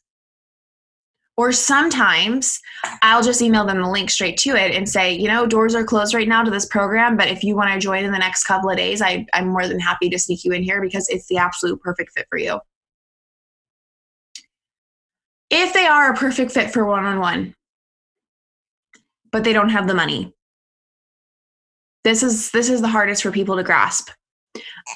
Or 1.36 1.51
sometimes 1.51 2.60
I'll 3.04 3.22
just 3.22 3.44
email 3.44 3.63
them 3.63 3.82
the 3.82 3.89
link 3.89 4.10
straight 4.10 4.38
to 4.38 4.56
it 4.56 4.74
and 4.74 4.89
say, 4.89 5.13
you 5.13 5.27
know, 5.27 5.46
doors 5.46 5.75
are 5.75 5.84
closed 5.84 6.16
right 6.16 6.27
now 6.27 6.44
to 6.44 6.50
this 6.50 6.66
program, 6.66 7.16
but 7.16 7.27
if 7.27 7.44
you 7.44 7.56
want 7.56 7.72
to 7.72 7.80
join 7.80 8.04
in 8.04 8.12
the 8.12 8.18
next 8.18 8.46
couple 8.46 8.72
of 8.72 8.77
days, 8.77 9.04
I, 9.04 9.27
I'm 9.34 9.50
more 9.50 9.68
than 9.68 9.80
happy 9.80 10.10
to 10.10 10.18
sneak 10.18 10.44
you 10.44 10.51
in 10.54 10.63
here 10.63 10.82
because 10.82 11.08
it's 11.10 11.27
the 11.27 11.38
absolute 11.38 11.80
perfect 11.82 12.13
fit 12.13 12.25
for 12.30 12.39
you. 12.39 12.60
If 15.51 15.74
they 15.74 15.86
are 15.86 16.12
a 16.12 16.18
perfect 16.18 16.51
fit 16.51 16.72
for 16.72 16.86
one 16.86 17.06
on 17.06 17.20
one, 17.20 17.56
but 19.32 19.44
they 19.44 19.54
don't 19.54 19.70
have 19.70 19.88
the 19.88 19.94
money, 19.94 20.34
this 22.04 22.24
is 22.24 22.51
this 22.51 22.70
is 22.70 22.82
the 22.82 22.88
hardest 22.88 23.22
for 23.22 23.32
people 23.32 23.58
to 23.58 23.63
grasp 23.63 24.10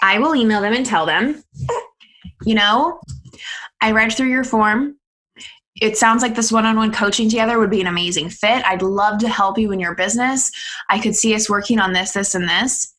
I 0.02 0.20
will 0.20 0.36
email 0.36 0.62
them 0.62 0.74
and 0.74 0.86
tell 0.86 1.06
them, 1.06 1.44
you 2.46 2.56
know, 2.56 3.00
I 3.82 3.92
read 3.92 4.14
through 4.14 4.30
your 4.30 4.44
form. 4.44 4.98
It 5.82 5.98
sounds 5.98 6.22
like 6.22 6.36
this 6.36 6.52
one 6.52 6.66
on 6.66 6.76
one 6.76 6.92
coaching 6.92 7.30
together 7.30 7.58
would 7.58 7.70
be 7.70 7.82
an 7.82 7.88
amazing 7.88 8.30
fit. 8.30 8.64
I'd 8.66 8.82
love 8.82 9.20
to 9.20 9.30
help 9.30 9.58
you 9.58 9.72
in 9.72 9.80
your 9.80 9.96
business. 9.96 10.52
I 10.90 11.00
could 11.00 11.16
see 11.16 11.34
us 11.34 11.50
working 11.50 11.80
on 11.80 11.94
this, 11.94 12.12
this, 12.12 12.36
and 12.36 12.48
this. 12.48 12.94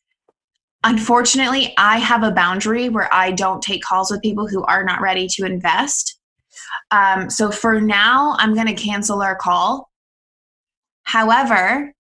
Unfortunately, 0.85 1.75
I 1.79 1.99
have 1.99 2.25
a 2.25 2.33
boundary 2.33 2.89
where 2.89 3.13
I 3.15 3.31
don't 3.31 3.63
take 3.63 3.83
calls 3.83 4.11
with 4.11 4.23
people 4.23 4.49
who 4.49 4.65
are 4.65 4.83
not 4.85 5.01
ready 5.01 5.29
to 5.29 5.45
invest. 5.45 6.19
Um, 6.91 7.31
so 7.31 7.53
for 7.53 7.81
now, 7.81 8.35
I'm 8.39 8.55
going 8.55 8.67
to 8.67 8.75
cancel 8.75 9.23
our 9.23 9.37
call. 9.37 9.91
However, 11.05 11.95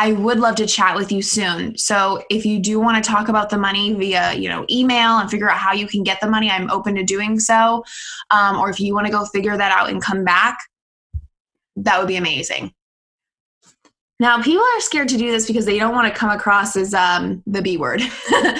I 0.00 0.12
would 0.12 0.38
love 0.38 0.54
to 0.56 0.66
chat 0.66 0.94
with 0.94 1.10
you 1.10 1.22
soon. 1.22 1.76
So 1.76 2.22
if 2.30 2.46
you 2.46 2.60
do 2.60 2.78
want 2.78 3.02
to 3.02 3.10
talk 3.10 3.26
about 3.26 3.50
the 3.50 3.58
money 3.58 3.94
via, 3.94 4.32
you 4.32 4.48
know, 4.48 4.64
email 4.70 5.18
and 5.18 5.28
figure 5.28 5.50
out 5.50 5.58
how 5.58 5.72
you 5.72 5.88
can 5.88 6.04
get 6.04 6.20
the 6.20 6.30
money, 6.30 6.48
I'm 6.48 6.70
open 6.70 6.94
to 6.94 7.02
doing 7.02 7.40
so. 7.40 7.82
Um, 8.30 8.60
or 8.60 8.70
if 8.70 8.78
you 8.78 8.94
want 8.94 9.06
to 9.06 9.12
go 9.12 9.24
figure 9.24 9.56
that 9.56 9.72
out 9.72 9.90
and 9.90 10.00
come 10.00 10.22
back, 10.22 10.56
that 11.74 11.98
would 11.98 12.06
be 12.06 12.14
amazing. 12.14 12.72
Now, 14.20 14.40
people 14.40 14.62
are 14.62 14.80
scared 14.80 15.08
to 15.08 15.16
do 15.16 15.32
this 15.32 15.48
because 15.48 15.66
they 15.66 15.80
don't 15.80 15.96
want 15.96 16.06
to 16.06 16.16
come 16.16 16.30
across 16.30 16.76
as 16.76 16.94
um, 16.94 17.42
the 17.44 17.60
B 17.60 17.76
word. 17.76 18.00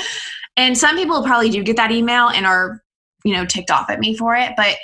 and 0.57 0.77
some 0.77 0.97
people 0.97 1.23
probably 1.23 1.51
do 1.51 1.63
get 1.63 1.77
that 1.77 1.93
email 1.93 2.31
and 2.31 2.47
are, 2.47 2.83
you 3.25 3.33
know, 3.33 3.47
ticked 3.47 3.71
off 3.71 3.91
at 3.91 4.01
me 4.01 4.17
for 4.17 4.35
it. 4.35 4.55
But 4.57 4.77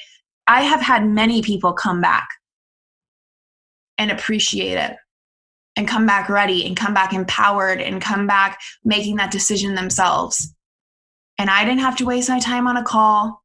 I 0.46 0.60
have 0.60 0.80
had 0.80 1.04
many 1.04 1.42
people 1.42 1.72
come 1.72 2.00
back 2.00 2.28
and 3.98 4.12
appreciate 4.12 4.78
it 4.78 4.96
and 5.76 5.88
come 5.88 6.06
back 6.06 6.28
ready 6.28 6.66
and 6.66 6.76
come 6.76 6.94
back 6.94 7.12
empowered 7.12 7.80
and 7.80 8.00
come 8.00 8.26
back 8.26 8.60
making 8.84 9.16
that 9.16 9.30
decision 9.30 9.74
themselves. 9.74 10.54
And 11.38 11.50
I 11.50 11.64
didn't 11.64 11.80
have 11.80 11.96
to 11.96 12.04
waste 12.04 12.28
my 12.28 12.38
time 12.38 12.66
on 12.66 12.76
a 12.76 12.84
call 12.84 13.42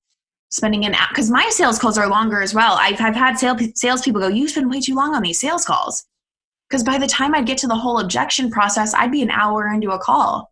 spending 0.49 0.85
an 0.85 0.95
hour 0.95 1.07
because 1.09 1.29
my 1.29 1.47
sales 1.49 1.79
calls 1.79 1.97
are 1.97 2.09
longer 2.09 2.41
as 2.41 2.53
well. 2.53 2.77
I've, 2.79 2.99
I've 2.99 3.15
had 3.15 3.37
sales 3.37 3.61
salespeople 3.75 4.21
go, 4.21 4.27
you 4.27 4.47
spend 4.47 4.69
way 4.69 4.79
too 4.79 4.95
long 4.95 5.15
on 5.15 5.21
these 5.21 5.39
sales 5.39 5.65
calls. 5.65 6.05
Because 6.69 6.83
by 6.83 6.99
the 6.99 7.07
time 7.07 7.33
I'd 7.33 7.47
get 7.47 7.57
to 7.59 7.67
the 7.67 7.75
whole 7.75 7.99
objection 7.99 8.51
process, 8.51 8.93
I'd 8.93 9.11
be 9.11 9.23
an 9.23 9.31
hour 9.31 9.67
into 9.67 9.89
a 9.89 9.99
call. 9.99 10.51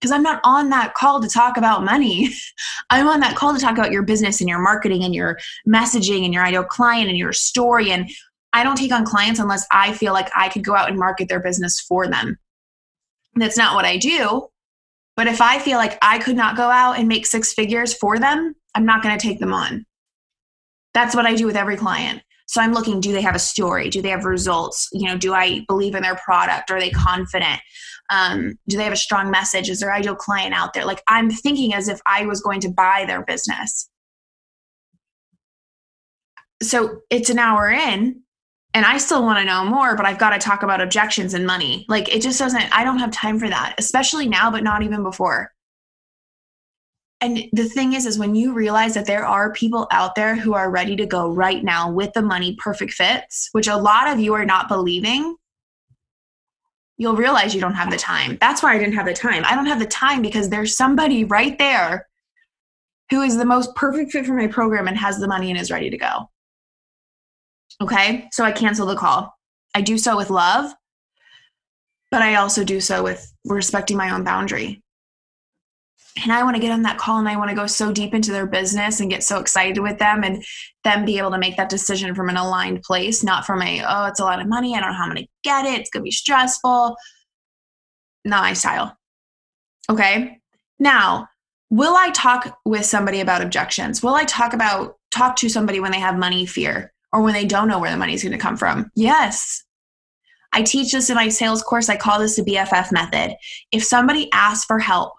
Because 0.00 0.12
I'm 0.12 0.22
not 0.22 0.40
on 0.44 0.70
that 0.70 0.94
call 0.94 1.20
to 1.20 1.28
talk 1.28 1.56
about 1.56 1.84
money. 1.84 2.30
I'm 2.90 3.08
on 3.08 3.20
that 3.20 3.36
call 3.36 3.52
to 3.52 3.60
talk 3.60 3.76
about 3.76 3.92
your 3.92 4.04
business 4.04 4.40
and 4.40 4.48
your 4.48 4.60
marketing 4.60 5.04
and 5.04 5.14
your 5.14 5.38
messaging 5.68 6.24
and 6.24 6.32
your 6.32 6.44
ideal 6.44 6.64
client 6.64 7.08
and 7.08 7.18
your 7.18 7.32
story 7.32 7.90
and 7.90 8.08
I 8.52 8.64
don't 8.64 8.76
take 8.76 8.92
on 8.92 9.04
clients 9.04 9.40
unless 9.40 9.66
I 9.72 9.92
feel 9.92 10.12
like 10.12 10.30
I 10.34 10.48
could 10.48 10.64
go 10.64 10.74
out 10.74 10.88
and 10.88 10.98
market 10.98 11.28
their 11.28 11.40
business 11.40 11.80
for 11.80 12.06
them. 12.06 12.38
That's 13.34 13.56
not 13.56 13.74
what 13.74 13.84
I 13.84 13.96
do. 13.96 14.48
But 15.16 15.26
if 15.26 15.40
I 15.40 15.58
feel 15.58 15.78
like 15.78 15.98
I 16.00 16.18
could 16.18 16.36
not 16.36 16.56
go 16.56 16.70
out 16.70 16.98
and 16.98 17.08
make 17.08 17.26
six 17.26 17.52
figures 17.52 17.92
for 17.94 18.18
them, 18.18 18.54
I'm 18.74 18.86
not 18.86 19.02
going 19.02 19.16
to 19.18 19.22
take 19.22 19.40
them 19.40 19.52
on. 19.52 19.84
That's 20.94 21.14
what 21.14 21.26
I 21.26 21.34
do 21.34 21.46
with 21.46 21.56
every 21.56 21.76
client. 21.76 22.22
So 22.46 22.62
I'm 22.62 22.72
looking, 22.72 23.00
do 23.00 23.12
they 23.12 23.20
have 23.20 23.34
a 23.34 23.40
story? 23.40 23.90
Do 23.90 24.00
they 24.00 24.08
have 24.08 24.24
results? 24.24 24.88
You 24.92 25.08
know, 25.08 25.18
do 25.18 25.34
I 25.34 25.64
believe 25.68 25.94
in 25.94 26.02
their 26.02 26.16
product? 26.16 26.70
Are 26.70 26.80
they 26.80 26.90
confident? 26.90 27.60
Um, 28.10 28.58
do 28.68 28.78
they 28.78 28.84
have 28.84 28.92
a 28.92 28.96
strong 28.96 29.30
message? 29.30 29.68
Is 29.68 29.80
their 29.80 29.92
ideal 29.92 30.16
client 30.16 30.54
out 30.54 30.72
there? 30.72 30.86
Like 30.86 31.02
I'm 31.08 31.30
thinking 31.30 31.74
as 31.74 31.88
if 31.88 32.00
I 32.06 32.24
was 32.24 32.40
going 32.40 32.60
to 32.60 32.70
buy 32.70 33.04
their 33.06 33.22
business. 33.22 33.90
So 36.62 37.00
it's 37.10 37.28
an 37.28 37.38
hour 37.38 37.70
in, 37.70 38.22
and 38.74 38.84
I 38.84 38.98
still 38.98 39.22
want 39.22 39.38
to 39.38 39.44
know 39.44 39.64
more, 39.64 39.96
but 39.96 40.06
I've 40.06 40.18
got 40.18 40.30
to 40.30 40.38
talk 40.38 40.62
about 40.62 40.80
objections 40.80 41.34
and 41.34 41.46
money. 41.46 41.86
Like 41.88 42.14
it 42.14 42.20
just 42.20 42.38
doesn't, 42.38 42.76
I 42.76 42.84
don't 42.84 42.98
have 42.98 43.10
time 43.10 43.38
for 43.38 43.48
that, 43.48 43.74
especially 43.78 44.28
now, 44.28 44.50
but 44.50 44.62
not 44.62 44.82
even 44.82 45.02
before. 45.02 45.52
And 47.20 47.48
the 47.52 47.64
thing 47.64 47.94
is, 47.94 48.06
is 48.06 48.18
when 48.18 48.36
you 48.36 48.52
realize 48.52 48.94
that 48.94 49.06
there 49.06 49.26
are 49.26 49.52
people 49.52 49.88
out 49.90 50.14
there 50.14 50.36
who 50.36 50.54
are 50.54 50.70
ready 50.70 50.94
to 50.96 51.06
go 51.06 51.30
right 51.30 51.64
now 51.64 51.90
with 51.90 52.12
the 52.12 52.22
money 52.22 52.54
perfect 52.56 52.92
fits, 52.92 53.48
which 53.52 53.66
a 53.66 53.76
lot 53.76 54.08
of 54.08 54.20
you 54.20 54.34
are 54.34 54.44
not 54.44 54.68
believing, 54.68 55.34
you'll 56.96 57.16
realize 57.16 57.54
you 57.54 57.60
don't 57.60 57.74
have 57.74 57.90
the 57.90 57.96
time. 57.96 58.38
That's 58.40 58.62
why 58.62 58.74
I 58.74 58.78
didn't 58.78 58.94
have 58.94 59.06
the 59.06 59.14
time. 59.14 59.44
I 59.44 59.54
don't 59.56 59.66
have 59.66 59.80
the 59.80 59.86
time 59.86 60.22
because 60.22 60.48
there's 60.48 60.76
somebody 60.76 61.24
right 61.24 61.58
there 61.58 62.06
who 63.10 63.22
is 63.22 63.36
the 63.36 63.44
most 63.44 63.74
perfect 63.74 64.12
fit 64.12 64.26
for 64.26 64.34
my 64.34 64.46
program 64.46 64.86
and 64.86 64.96
has 64.96 65.18
the 65.18 65.28
money 65.28 65.50
and 65.50 65.58
is 65.58 65.70
ready 65.70 65.90
to 65.90 65.96
go. 65.96 66.28
Okay. 67.80 68.28
So 68.32 68.44
I 68.44 68.52
cancel 68.52 68.86
the 68.86 68.96
call. 68.96 69.34
I 69.74 69.80
do 69.80 69.98
so 69.98 70.16
with 70.16 70.30
love, 70.30 70.72
but 72.10 72.22
I 72.22 72.36
also 72.36 72.64
do 72.64 72.80
so 72.80 73.02
with 73.02 73.32
respecting 73.44 73.96
my 73.96 74.10
own 74.10 74.24
boundary. 74.24 74.82
And 76.22 76.32
I 76.32 76.42
want 76.42 76.56
to 76.56 76.60
get 76.60 76.72
on 76.72 76.82
that 76.82 76.98
call 76.98 77.18
and 77.18 77.28
I 77.28 77.36
want 77.36 77.50
to 77.50 77.56
go 77.56 77.68
so 77.68 77.92
deep 77.92 78.12
into 78.12 78.32
their 78.32 78.46
business 78.46 78.98
and 78.98 79.10
get 79.10 79.22
so 79.22 79.38
excited 79.38 79.78
with 79.78 79.98
them 79.98 80.24
and 80.24 80.42
them 80.82 81.04
be 81.04 81.18
able 81.18 81.30
to 81.30 81.38
make 81.38 81.56
that 81.56 81.68
decision 81.68 82.14
from 82.14 82.28
an 82.28 82.36
aligned 82.36 82.82
place, 82.82 83.22
not 83.22 83.46
from 83.46 83.62
a, 83.62 83.84
oh, 83.86 84.06
it's 84.06 84.18
a 84.18 84.24
lot 84.24 84.40
of 84.40 84.48
money. 84.48 84.74
I 84.74 84.80
don't 84.80 84.90
know 84.90 84.96
how 84.96 85.04
I'm 85.04 85.10
going 85.10 85.24
to 85.24 85.30
get 85.44 85.64
it. 85.64 85.80
It's 85.80 85.90
going 85.90 86.00
to 86.00 86.04
be 86.04 86.10
stressful. 86.10 86.96
Not 88.24 88.42
my 88.42 88.52
style. 88.52 88.96
Okay. 89.88 90.40
Now, 90.80 91.28
will 91.70 91.94
I 91.96 92.10
talk 92.10 92.58
with 92.64 92.84
somebody 92.84 93.20
about 93.20 93.42
objections? 93.42 94.02
Will 94.02 94.14
I 94.14 94.24
talk 94.24 94.54
about, 94.54 94.96
talk 95.12 95.36
to 95.36 95.48
somebody 95.48 95.78
when 95.78 95.92
they 95.92 96.00
have 96.00 96.18
money 96.18 96.46
fear? 96.46 96.92
Or 97.12 97.22
when 97.22 97.34
they 97.34 97.44
don't 97.44 97.68
know 97.68 97.78
where 97.78 97.90
the 97.90 97.96
money 97.96 98.14
is 98.14 98.22
going 98.22 98.32
to 98.32 98.38
come 98.38 98.56
from? 98.56 98.90
Yes. 98.94 99.64
I 100.52 100.62
teach 100.62 100.92
this 100.92 101.10
in 101.10 101.16
my 101.16 101.28
sales 101.28 101.62
course. 101.62 101.88
I 101.88 101.96
call 101.96 102.18
this 102.18 102.36
the 102.36 102.42
BFF 102.42 102.92
method. 102.92 103.36
If 103.72 103.84
somebody 103.84 104.30
asks 104.32 104.64
for 104.64 104.78
help, 104.78 105.12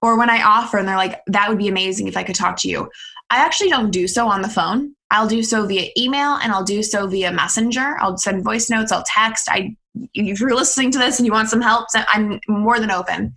or 0.00 0.18
when 0.18 0.30
I 0.30 0.42
offer 0.42 0.78
and 0.78 0.86
they're 0.86 0.96
like, 0.96 1.20
that 1.26 1.48
would 1.48 1.58
be 1.58 1.68
amazing 1.68 2.06
if 2.06 2.16
I 2.16 2.22
could 2.22 2.36
talk 2.36 2.56
to 2.58 2.68
you, 2.68 2.88
I 3.30 3.38
actually 3.38 3.70
don't 3.70 3.90
do 3.90 4.06
so 4.06 4.28
on 4.28 4.42
the 4.42 4.48
phone. 4.48 4.94
I'll 5.10 5.28
do 5.28 5.42
so 5.42 5.66
via 5.66 5.90
email 5.96 6.34
and 6.36 6.52
I'll 6.52 6.64
do 6.64 6.82
so 6.82 7.06
via 7.06 7.32
messenger. 7.32 7.96
I'll 8.00 8.16
send 8.16 8.44
voice 8.44 8.70
notes, 8.70 8.92
I'll 8.92 9.04
text. 9.06 9.48
I 9.50 9.74
if 10.14 10.40
you're 10.40 10.54
listening 10.54 10.92
to 10.92 10.98
this 10.98 11.18
and 11.18 11.26
you 11.26 11.32
want 11.32 11.48
some 11.48 11.60
help, 11.60 11.88
I'm 11.94 12.38
more 12.48 12.78
than 12.78 12.90
open. 12.90 13.34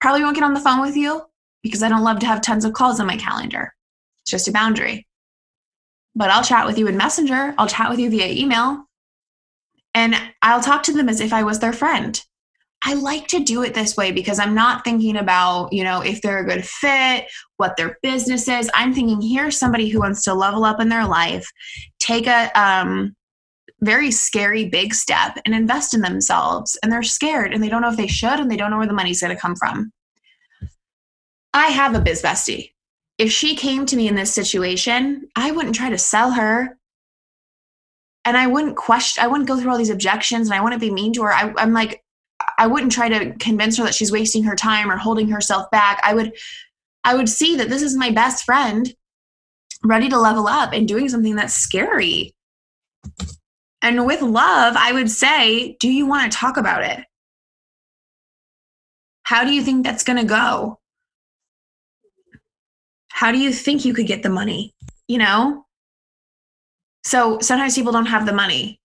Probably 0.00 0.22
won't 0.22 0.34
get 0.34 0.44
on 0.44 0.54
the 0.54 0.60
phone 0.60 0.82
with 0.82 0.96
you 0.96 1.22
because 1.62 1.82
I 1.82 1.88
don't 1.88 2.04
love 2.04 2.18
to 2.20 2.26
have 2.26 2.42
tons 2.42 2.64
of 2.64 2.74
calls 2.74 3.00
on 3.00 3.06
my 3.06 3.16
calendar. 3.16 3.74
It's 4.22 4.30
just 4.30 4.48
a 4.48 4.52
boundary. 4.52 5.07
But 6.14 6.30
I'll 6.30 6.44
chat 6.44 6.66
with 6.66 6.78
you 6.78 6.88
in 6.88 6.96
Messenger, 6.96 7.54
I'll 7.58 7.68
chat 7.68 7.90
with 7.90 7.98
you 7.98 8.10
via 8.10 8.26
email, 8.26 8.84
and 9.94 10.14
I'll 10.42 10.62
talk 10.62 10.82
to 10.84 10.92
them 10.92 11.08
as 11.08 11.20
if 11.20 11.32
I 11.32 11.42
was 11.42 11.60
their 11.60 11.72
friend. 11.72 12.20
I 12.84 12.94
like 12.94 13.26
to 13.28 13.40
do 13.40 13.62
it 13.62 13.74
this 13.74 13.96
way 13.96 14.12
because 14.12 14.38
I'm 14.38 14.54
not 14.54 14.84
thinking 14.84 15.16
about, 15.16 15.72
you 15.72 15.82
know, 15.82 16.00
if 16.00 16.22
they're 16.22 16.38
a 16.38 16.46
good 16.46 16.64
fit, 16.64 17.26
what 17.56 17.76
their 17.76 17.98
business 18.02 18.46
is. 18.46 18.70
I'm 18.72 18.94
thinking 18.94 19.20
here's 19.20 19.58
somebody 19.58 19.88
who 19.88 19.98
wants 19.98 20.22
to 20.24 20.34
level 20.34 20.64
up 20.64 20.80
in 20.80 20.88
their 20.88 21.06
life, 21.06 21.50
take 21.98 22.28
a 22.28 22.50
um, 22.58 23.16
very 23.80 24.10
scary 24.10 24.68
big 24.68 24.94
step 24.94 25.38
and 25.44 25.54
invest 25.54 25.92
in 25.92 26.02
themselves. 26.02 26.78
And 26.82 26.92
they're 26.92 27.02
scared 27.02 27.52
and 27.52 27.62
they 27.62 27.68
don't 27.68 27.82
know 27.82 27.90
if 27.90 27.96
they 27.96 28.06
should 28.06 28.38
and 28.38 28.50
they 28.50 28.56
don't 28.56 28.70
know 28.70 28.78
where 28.78 28.86
the 28.86 28.92
money's 28.92 29.20
going 29.20 29.34
to 29.34 29.40
come 29.40 29.56
from. 29.56 29.92
I 31.52 31.66
have 31.68 31.94
a 31.94 32.00
biz 32.00 32.22
bestie. 32.22 32.70
If 33.18 33.32
she 33.32 33.56
came 33.56 33.84
to 33.86 33.96
me 33.96 34.08
in 34.08 34.14
this 34.14 34.32
situation, 34.32 35.28
I 35.34 35.50
wouldn't 35.50 35.74
try 35.74 35.90
to 35.90 35.98
sell 35.98 36.30
her. 36.32 36.78
And 38.24 38.36
I 38.36 38.46
wouldn't 38.46 38.76
question, 38.76 39.24
I 39.24 39.26
wouldn't 39.26 39.48
go 39.48 39.58
through 39.58 39.70
all 39.70 39.78
these 39.78 39.90
objections 39.90 40.48
and 40.48 40.54
I 40.54 40.62
wouldn't 40.62 40.80
be 40.80 40.90
mean 40.90 41.12
to 41.14 41.22
her. 41.22 41.32
I, 41.32 41.52
I'm 41.56 41.72
like, 41.72 42.04
I 42.58 42.66
wouldn't 42.66 42.92
try 42.92 43.08
to 43.08 43.32
convince 43.38 43.76
her 43.78 43.84
that 43.84 43.94
she's 43.94 44.12
wasting 44.12 44.44
her 44.44 44.54
time 44.54 44.90
or 44.90 44.96
holding 44.96 45.28
herself 45.28 45.70
back. 45.70 46.00
I 46.02 46.14
would 46.14 46.32
I 47.04 47.14
would 47.14 47.28
see 47.28 47.56
that 47.56 47.68
this 47.68 47.82
is 47.82 47.96
my 47.96 48.10
best 48.10 48.44
friend 48.44 48.92
ready 49.84 50.08
to 50.08 50.18
level 50.18 50.46
up 50.46 50.72
and 50.72 50.86
doing 50.86 51.08
something 51.08 51.36
that's 51.36 51.54
scary. 51.54 52.34
And 53.80 54.06
with 54.06 54.22
love, 54.22 54.74
I 54.76 54.92
would 54.92 55.10
say, 55.10 55.76
do 55.80 55.90
you 55.90 56.06
want 56.06 56.30
to 56.30 56.36
talk 56.36 56.56
about 56.56 56.82
it? 56.82 57.04
How 59.22 59.44
do 59.44 59.52
you 59.52 59.62
think 59.62 59.84
that's 59.84 60.04
going 60.04 60.18
to 60.18 60.24
go? 60.24 60.80
How 63.18 63.32
do 63.32 63.38
you 63.38 63.52
think 63.52 63.84
you 63.84 63.94
could 63.94 64.06
get 64.06 64.22
the 64.22 64.28
money? 64.28 64.76
You 65.08 65.18
know? 65.18 65.66
So 67.02 67.40
sometimes 67.40 67.74
people 67.74 67.90
don't 67.90 68.06
have 68.06 68.26
the 68.26 68.32
money. 68.32 68.80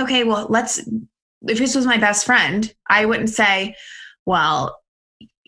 Okay, 0.00 0.24
well, 0.24 0.46
let's 0.48 0.78
if 1.42 1.58
this 1.58 1.74
was 1.74 1.84
my 1.84 1.98
best 1.98 2.24
friend, 2.24 2.72
I 2.88 3.04
wouldn't 3.04 3.28
say, 3.28 3.74
well, 4.24 4.80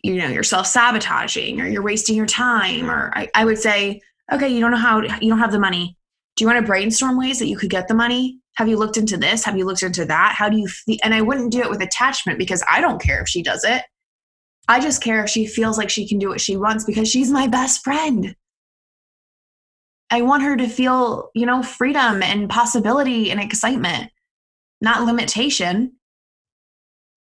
you 0.04 0.16
know, 0.16 0.28
you're 0.28 0.42
self 0.42 0.66
sabotaging 0.66 1.62
or 1.62 1.66
you're 1.66 1.82
wasting 1.82 2.14
your 2.14 2.26
time. 2.26 2.90
Or 2.90 3.10
I, 3.14 3.30
I 3.34 3.46
would 3.46 3.58
say, 3.58 4.02
okay, 4.30 4.48
you 4.48 4.60
don't 4.60 4.72
know 4.72 4.76
how, 4.76 5.00
you 5.00 5.30
don't 5.30 5.38
have 5.38 5.52
the 5.52 5.58
money. 5.58 5.96
Do 6.36 6.44
you 6.44 6.46
want 6.46 6.60
to 6.60 6.66
brainstorm 6.66 7.16
ways 7.16 7.38
that 7.38 7.48
you 7.48 7.56
could 7.56 7.70
get 7.70 7.88
the 7.88 7.94
money? 7.94 8.38
Have 8.56 8.68
you 8.68 8.76
looked 8.76 8.98
into 8.98 9.16
this? 9.16 9.44
Have 9.44 9.56
you 9.56 9.64
looked 9.64 9.82
into 9.82 10.04
that? 10.04 10.34
How 10.36 10.50
do 10.50 10.58
you, 10.58 10.68
feel? 10.68 10.98
and 11.02 11.14
I 11.14 11.22
wouldn't 11.22 11.52
do 11.52 11.62
it 11.62 11.70
with 11.70 11.80
attachment 11.80 12.38
because 12.38 12.62
I 12.68 12.82
don't 12.82 13.00
care 13.00 13.22
if 13.22 13.28
she 13.28 13.42
does 13.42 13.64
it. 13.64 13.82
I 14.70 14.80
just 14.80 15.02
care 15.02 15.22
if 15.24 15.28
she 15.28 15.46
feels 15.46 15.76
like 15.76 15.90
she 15.90 16.08
can 16.08 16.18
do 16.18 16.28
what 16.28 16.40
she 16.40 16.56
wants 16.56 16.84
because 16.84 17.10
she's 17.10 17.30
my 17.30 17.46
best 17.46 17.82
friend. 17.82 18.34
I 20.10 20.22
want 20.22 20.42
her 20.42 20.56
to 20.56 20.68
feel, 20.68 21.30
you 21.34 21.44
know, 21.44 21.62
freedom 21.62 22.22
and 22.22 22.48
possibility 22.48 23.30
and 23.30 23.40
excitement 23.40 24.10
not 24.80 25.04
limitation. 25.04 25.92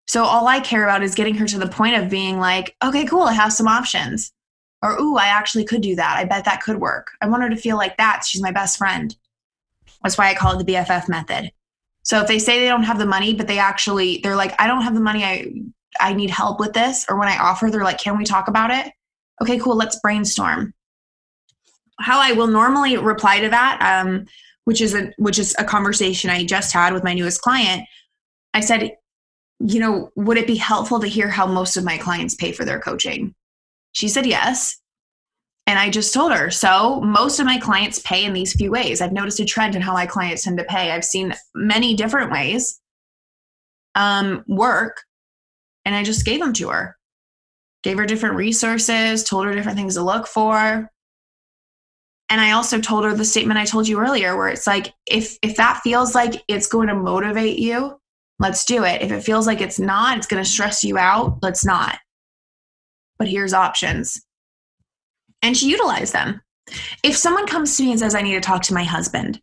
So 0.07 0.23
all 0.23 0.47
I 0.47 0.59
care 0.59 0.83
about 0.83 1.03
is 1.03 1.15
getting 1.15 1.35
her 1.35 1.47
to 1.47 1.57
the 1.57 1.67
point 1.67 1.95
of 1.95 2.09
being 2.09 2.39
like, 2.39 2.75
okay, 2.83 3.05
cool, 3.05 3.23
I 3.23 3.33
have 3.33 3.53
some 3.53 3.67
options. 3.67 4.31
Or, 4.81 4.99
ooh, 4.99 5.15
I 5.15 5.27
actually 5.27 5.63
could 5.63 5.81
do 5.81 5.95
that. 5.95 6.17
I 6.17 6.25
bet 6.25 6.43
that 6.45 6.61
could 6.61 6.81
work. 6.81 7.11
I 7.21 7.27
want 7.27 7.43
her 7.43 7.49
to 7.49 7.55
feel 7.55 7.77
like 7.77 7.95
that. 7.97 8.25
She's 8.25 8.41
my 8.41 8.51
best 8.51 8.77
friend. 8.77 9.15
That's 10.01 10.17
why 10.17 10.29
I 10.29 10.33
call 10.33 10.59
it 10.59 10.65
the 10.65 10.73
BFF 10.73 11.07
method. 11.07 11.51
So 12.03 12.19
if 12.19 12.27
they 12.27 12.37
say 12.37 12.59
they 12.59 12.67
don't 12.67 12.83
have 12.83 12.99
the 12.99 13.05
money, 13.05 13.33
but 13.33 13.47
they 13.47 13.59
actually, 13.59 14.19
they're 14.23 14.35
like, 14.35 14.59
I 14.59 14.67
don't 14.67 14.81
have 14.81 14.93
the 14.93 14.99
money. 14.99 15.23
I, 15.23 15.53
I 15.99 16.13
need 16.13 16.29
help 16.29 16.59
with 16.59 16.73
this. 16.73 17.05
Or 17.09 17.17
when 17.17 17.27
I 17.27 17.37
offer, 17.37 17.69
they're 17.69 17.83
like, 17.83 17.99
can 17.99 18.17
we 18.17 18.25
talk 18.25 18.47
about 18.47 18.71
it? 18.71 18.91
Okay, 19.41 19.59
cool. 19.59 19.75
Let's 19.75 19.99
brainstorm. 19.99 20.73
How 21.99 22.19
I 22.19 22.33
will 22.33 22.47
normally 22.47 22.97
reply 22.97 23.39
to 23.39 23.49
that, 23.49 23.79
um, 23.81 24.25
which 24.65 24.81
is 24.81 24.95
a 24.95 25.11
which 25.17 25.39
is 25.39 25.55
a 25.59 25.63
conversation 25.63 26.29
I 26.29 26.43
just 26.43 26.73
had 26.73 26.93
with 26.93 27.03
my 27.03 27.13
newest 27.13 27.41
client. 27.41 27.83
I 28.53 28.61
said, 28.61 28.91
you 29.59 29.79
know, 29.79 30.11
would 30.15 30.37
it 30.37 30.47
be 30.47 30.55
helpful 30.55 30.99
to 30.99 31.07
hear 31.07 31.29
how 31.29 31.45
most 31.45 31.77
of 31.77 31.83
my 31.83 31.97
clients 31.97 32.35
pay 32.35 32.51
for 32.51 32.65
their 32.65 32.79
coaching? 32.79 33.33
She 33.93 34.07
said 34.07 34.25
yes. 34.25 34.79
And 35.65 35.79
I 35.79 35.89
just 35.89 36.13
told 36.13 36.33
her, 36.33 36.51
so 36.51 36.99
most 37.01 37.39
of 37.39 37.45
my 37.45 37.57
clients 37.57 37.99
pay 37.99 38.25
in 38.25 38.33
these 38.33 38.53
few 38.53 38.69
ways. 38.69 38.99
I've 38.99 39.13
noticed 39.13 39.39
a 39.39 39.45
trend 39.45 39.75
in 39.75 39.81
how 39.81 39.93
my 39.93 40.05
clients 40.05 40.43
tend 40.43 40.57
to 40.57 40.65
pay. 40.65 40.91
I've 40.91 41.05
seen 41.05 41.33
many 41.55 41.95
different 41.95 42.31
ways 42.31 42.81
um, 43.95 44.43
work, 44.47 45.01
and 45.85 45.95
I 45.95 46.03
just 46.03 46.25
gave 46.25 46.39
them 46.39 46.53
to 46.53 46.69
her. 46.69 46.97
Gave 47.83 47.97
her 47.97 48.05
different 48.05 48.35
resources, 48.35 49.23
told 49.23 49.45
her 49.45 49.53
different 49.53 49.77
things 49.77 49.95
to 49.95 50.03
look 50.03 50.27
for. 50.27 50.89
And 52.29 52.41
i 52.41 52.51
also 52.51 52.79
told 52.79 53.03
her 53.03 53.13
the 53.13 53.25
statement 53.25 53.59
i 53.59 53.65
told 53.65 53.87
you 53.87 53.99
earlier 53.99 54.35
where 54.35 54.47
it's 54.47 54.65
like 54.65 54.93
if 55.05 55.37
if 55.43 55.55
that 55.57 55.81
feels 55.83 56.15
like 56.15 56.41
it's 56.47 56.67
going 56.67 56.87
to 56.87 56.95
motivate 56.95 57.59
you 57.59 57.99
let's 58.39 58.65
do 58.65 58.83
it. 58.83 59.01
If 59.01 59.11
it 59.11 59.23
feels 59.23 59.45
like 59.45 59.61
it's 59.61 59.79
not 59.79 60.17
it's 60.17 60.27
going 60.27 60.43
to 60.43 60.49
stress 60.49 60.83
you 60.83 60.97
out 60.97 61.37
let's 61.41 61.65
not. 61.65 61.99
But 63.19 63.27
here's 63.27 63.53
options. 63.53 64.21
And 65.41 65.55
she 65.55 65.69
utilized 65.69 66.13
them. 66.13 66.41
If 67.03 67.15
someone 67.15 67.45
comes 67.45 67.77
to 67.77 67.83
me 67.83 67.91
and 67.91 67.99
says 67.99 68.15
i 68.15 68.21
need 68.21 68.33
to 68.33 68.41
talk 68.41 68.63
to 68.63 68.73
my 68.73 68.83
husband 68.83 69.39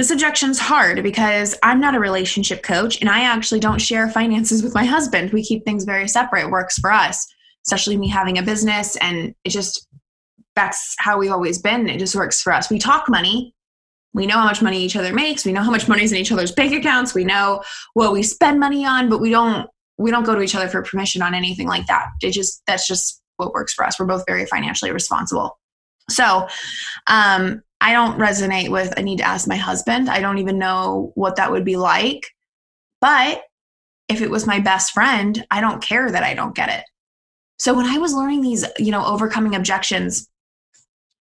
this 0.00 0.10
objection's 0.10 0.58
hard 0.58 1.02
because 1.02 1.56
i'm 1.62 1.78
not 1.78 1.94
a 1.94 2.00
relationship 2.00 2.62
coach 2.62 3.00
and 3.00 3.10
i 3.10 3.20
actually 3.20 3.60
don't 3.60 3.80
share 3.80 4.08
finances 4.08 4.62
with 4.62 4.74
my 4.74 4.84
husband 4.84 5.30
we 5.32 5.42
keep 5.42 5.64
things 5.64 5.84
very 5.84 6.08
separate 6.08 6.46
it 6.46 6.50
works 6.50 6.78
for 6.78 6.90
us 6.90 7.26
especially 7.66 7.96
me 7.96 8.08
having 8.08 8.38
a 8.38 8.42
business 8.42 8.96
and 8.96 9.34
it 9.44 9.50
just 9.50 9.86
that's 10.56 10.94
how 10.98 11.18
we've 11.18 11.30
always 11.30 11.58
been. 11.58 11.88
It 11.88 11.98
just 11.98 12.14
works 12.14 12.42
for 12.42 12.52
us. 12.52 12.70
We 12.70 12.78
talk 12.78 13.08
money. 13.08 13.54
We 14.12 14.26
know 14.26 14.34
how 14.34 14.44
much 14.44 14.60
money 14.60 14.82
each 14.82 14.96
other 14.96 15.12
makes. 15.12 15.44
We 15.44 15.52
know 15.52 15.62
how 15.62 15.70
much 15.70 15.88
money 15.88 16.02
is 16.02 16.12
in 16.12 16.18
each 16.18 16.32
other's 16.32 16.52
bank 16.52 16.72
accounts. 16.72 17.14
We 17.14 17.24
know 17.24 17.62
what 17.94 18.12
we 18.12 18.22
spend 18.22 18.58
money 18.58 18.84
on, 18.84 19.08
but 19.08 19.20
we 19.20 19.30
don't 19.30 19.68
we 19.98 20.10
don't 20.10 20.24
go 20.24 20.34
to 20.34 20.40
each 20.40 20.54
other 20.54 20.68
for 20.68 20.82
permission 20.82 21.22
on 21.22 21.34
anything 21.34 21.68
like 21.68 21.86
that. 21.86 22.08
It 22.22 22.32
just 22.32 22.62
that's 22.66 22.86
just 22.88 23.22
what 23.36 23.52
works 23.52 23.72
for 23.72 23.84
us. 23.84 23.98
We're 23.98 24.06
both 24.06 24.24
very 24.26 24.46
financially 24.46 24.90
responsible. 24.90 25.58
So, 26.08 26.48
um, 27.06 27.62
I 27.80 27.92
don't 27.92 28.18
resonate 28.18 28.70
with 28.70 28.92
I 28.96 29.02
need 29.02 29.18
to 29.18 29.26
ask 29.26 29.48
my 29.48 29.56
husband. 29.56 30.10
I 30.10 30.20
don't 30.20 30.38
even 30.38 30.58
know 30.58 31.12
what 31.14 31.36
that 31.36 31.50
would 31.50 31.64
be 31.64 31.76
like. 31.76 32.26
But 33.00 33.42
if 34.08 34.20
it 34.20 34.30
was 34.30 34.46
my 34.46 34.60
best 34.60 34.92
friend, 34.92 35.46
I 35.50 35.60
don't 35.60 35.82
care 35.82 36.10
that 36.10 36.22
I 36.22 36.34
don't 36.34 36.54
get 36.54 36.68
it. 36.68 36.84
So 37.58 37.74
when 37.74 37.86
I 37.86 37.98
was 37.98 38.12
learning 38.12 38.42
these, 38.42 38.64
you 38.78 38.90
know, 38.90 39.04
overcoming 39.04 39.54
objections, 39.54 40.28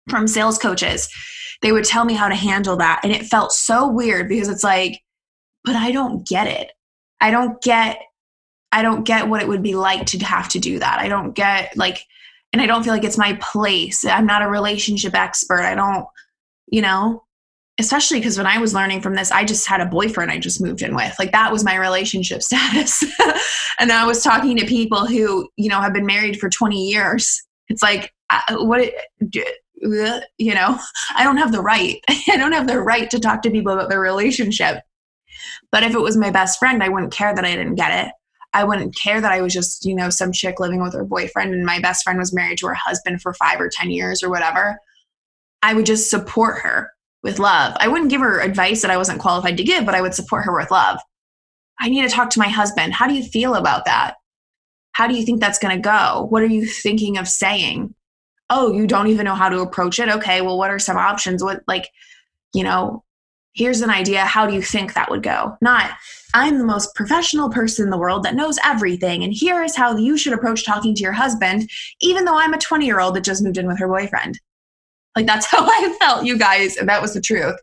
from 0.09 0.27
sales 0.27 0.57
coaches. 0.57 1.09
They 1.61 1.71
would 1.71 1.85
tell 1.85 2.05
me 2.05 2.13
how 2.13 2.27
to 2.27 2.35
handle 2.35 2.77
that. 2.77 3.01
And 3.03 3.13
it 3.13 3.25
felt 3.25 3.51
so 3.51 3.87
weird 3.87 4.27
because 4.27 4.49
it's 4.49 4.63
like, 4.63 5.01
but 5.63 5.75
I 5.75 5.91
don't 5.91 6.27
get 6.27 6.47
it. 6.47 6.71
I 7.21 7.31
don't 7.31 7.61
get 7.61 7.99
I 8.71 8.83
don't 8.83 9.03
get 9.03 9.27
what 9.27 9.41
it 9.41 9.47
would 9.47 9.63
be 9.63 9.73
like 9.75 10.05
to 10.07 10.19
have 10.19 10.47
to 10.49 10.59
do 10.59 10.79
that. 10.79 10.99
I 10.99 11.07
don't 11.09 11.33
get 11.33 11.75
like 11.75 12.05
and 12.53 12.61
I 12.61 12.65
don't 12.65 12.83
feel 12.83 12.93
like 12.93 13.03
it's 13.03 13.17
my 13.17 13.33
place. 13.41 14.05
I'm 14.05 14.25
not 14.25 14.41
a 14.41 14.49
relationship 14.49 15.13
expert. 15.13 15.61
I 15.61 15.75
don't, 15.75 16.05
you 16.71 16.81
know, 16.81 17.23
especially 17.79 18.19
because 18.19 18.37
when 18.37 18.47
I 18.47 18.59
was 18.59 18.73
learning 18.73 19.01
from 19.01 19.15
this, 19.15 19.31
I 19.31 19.45
just 19.45 19.65
had 19.65 19.81
a 19.81 19.85
boyfriend 19.85 20.31
I 20.31 20.37
just 20.37 20.61
moved 20.61 20.81
in 20.81 20.95
with. 20.95 21.15
Like 21.17 21.31
that 21.31 21.51
was 21.51 21.63
my 21.63 21.75
relationship 21.75 22.41
status. 22.43 23.03
and 23.79 23.91
I 23.91 24.05
was 24.05 24.23
talking 24.23 24.57
to 24.57 24.65
people 24.65 25.05
who, 25.05 25.49
you 25.55 25.69
know, 25.69 25.79
have 25.79 25.93
been 25.93 26.05
married 26.05 26.39
for 26.39 26.49
20 26.49 26.89
years. 26.89 27.41
It's 27.69 27.81
like, 27.81 28.13
uh, 28.29 28.57
what, 28.57 28.91
you 29.31 30.53
know, 30.53 30.77
I 31.15 31.23
don't 31.23 31.37
have 31.37 31.51
the 31.51 31.61
right. 31.61 31.99
I 32.09 32.37
don't 32.37 32.51
have 32.51 32.67
the 32.67 32.79
right 32.79 33.09
to 33.09 33.19
talk 33.19 33.41
to 33.43 33.51
people 33.51 33.73
about 33.73 33.89
their 33.89 34.01
relationship. 34.01 34.83
But 35.71 35.83
if 35.83 35.93
it 35.93 36.01
was 36.01 36.17
my 36.17 36.31
best 36.31 36.59
friend, 36.59 36.83
I 36.83 36.89
wouldn't 36.89 37.13
care 37.13 37.33
that 37.33 37.45
I 37.45 37.55
didn't 37.55 37.75
get 37.75 38.05
it. 38.05 38.11
I 38.53 38.63
wouldn't 38.63 38.95
care 38.95 39.21
that 39.21 39.31
I 39.31 39.41
was 39.41 39.53
just, 39.53 39.85
you 39.85 39.95
know, 39.95 40.09
some 40.09 40.31
chick 40.31 40.59
living 40.59 40.81
with 40.81 40.93
her 40.93 41.05
boyfriend 41.05 41.53
and 41.53 41.65
my 41.65 41.79
best 41.79 42.03
friend 42.03 42.17
was 42.17 42.33
married 42.33 42.57
to 42.59 42.67
her 42.67 42.73
husband 42.73 43.21
for 43.21 43.33
five 43.35 43.61
or 43.61 43.69
10 43.69 43.91
years 43.91 44.23
or 44.23 44.29
whatever. 44.29 44.79
I 45.61 45.73
would 45.73 45.85
just 45.85 46.09
support 46.09 46.59
her 46.59 46.91
with 47.23 47.39
love. 47.39 47.75
I 47.79 47.87
wouldn't 47.87 48.09
give 48.09 48.21
her 48.21 48.39
advice 48.39 48.81
that 48.81 48.91
I 48.91 48.97
wasn't 48.97 49.19
qualified 49.19 49.57
to 49.57 49.63
give, 49.63 49.85
but 49.85 49.95
I 49.95 50.01
would 50.01 50.13
support 50.13 50.45
her 50.45 50.55
with 50.55 50.71
love. 50.71 50.99
I 51.79 51.89
need 51.89 52.01
to 52.01 52.09
talk 52.09 52.29
to 52.31 52.39
my 52.39 52.47
husband. 52.47 52.93
How 52.93 53.07
do 53.07 53.13
you 53.13 53.23
feel 53.23 53.55
about 53.55 53.85
that? 53.85 54.15
How 54.93 55.07
do 55.07 55.15
you 55.15 55.25
think 55.25 55.39
that's 55.39 55.59
going 55.59 55.75
to 55.75 55.81
go? 55.81 56.27
What 56.29 56.43
are 56.43 56.47
you 56.47 56.65
thinking 56.65 57.17
of 57.17 57.27
saying? 57.27 57.93
oh, 58.49 58.71
you 58.71 58.87
don't 58.87 59.07
even 59.07 59.25
know 59.25 59.35
how 59.35 59.49
to 59.49 59.61
approach 59.61 59.99
it. 59.99 60.09
Okay, 60.09 60.41
well, 60.41 60.57
what 60.57 60.71
are 60.71 60.79
some 60.79 60.97
options? 60.97 61.43
What, 61.43 61.61
like, 61.67 61.89
you 62.53 62.63
know, 62.63 63.03
here's 63.53 63.81
an 63.81 63.89
idea. 63.89 64.25
How 64.25 64.47
do 64.47 64.53
you 64.53 64.61
think 64.61 64.93
that 64.93 65.09
would 65.11 65.23
go? 65.23 65.55
Not, 65.61 65.91
I'm 66.33 66.57
the 66.57 66.65
most 66.65 66.95
professional 66.95 67.49
person 67.49 67.85
in 67.85 67.91
the 67.91 67.97
world 67.97 68.23
that 68.23 68.35
knows 68.35 68.57
everything. 68.63 69.23
And 69.23 69.33
here 69.33 69.63
is 69.63 69.75
how 69.75 69.95
you 69.97 70.17
should 70.17 70.33
approach 70.33 70.65
talking 70.65 70.95
to 70.95 71.01
your 71.01 71.11
husband, 71.11 71.69
even 72.01 72.25
though 72.25 72.37
I'm 72.37 72.53
a 72.53 72.59
20 72.59 72.85
year 72.85 72.99
old 72.99 73.15
that 73.15 73.23
just 73.23 73.43
moved 73.43 73.57
in 73.57 73.67
with 73.67 73.79
her 73.79 73.87
boyfriend. 73.87 74.39
Like 75.19 75.27
that's 75.27 75.45
how 75.51 75.65
I 75.65 75.95
felt, 75.99 76.25
you 76.25 76.37
guys. 76.37 76.77
And 76.77 76.87
that 76.87 77.01
was 77.01 77.13
the 77.13 77.21
truth. 77.21 77.55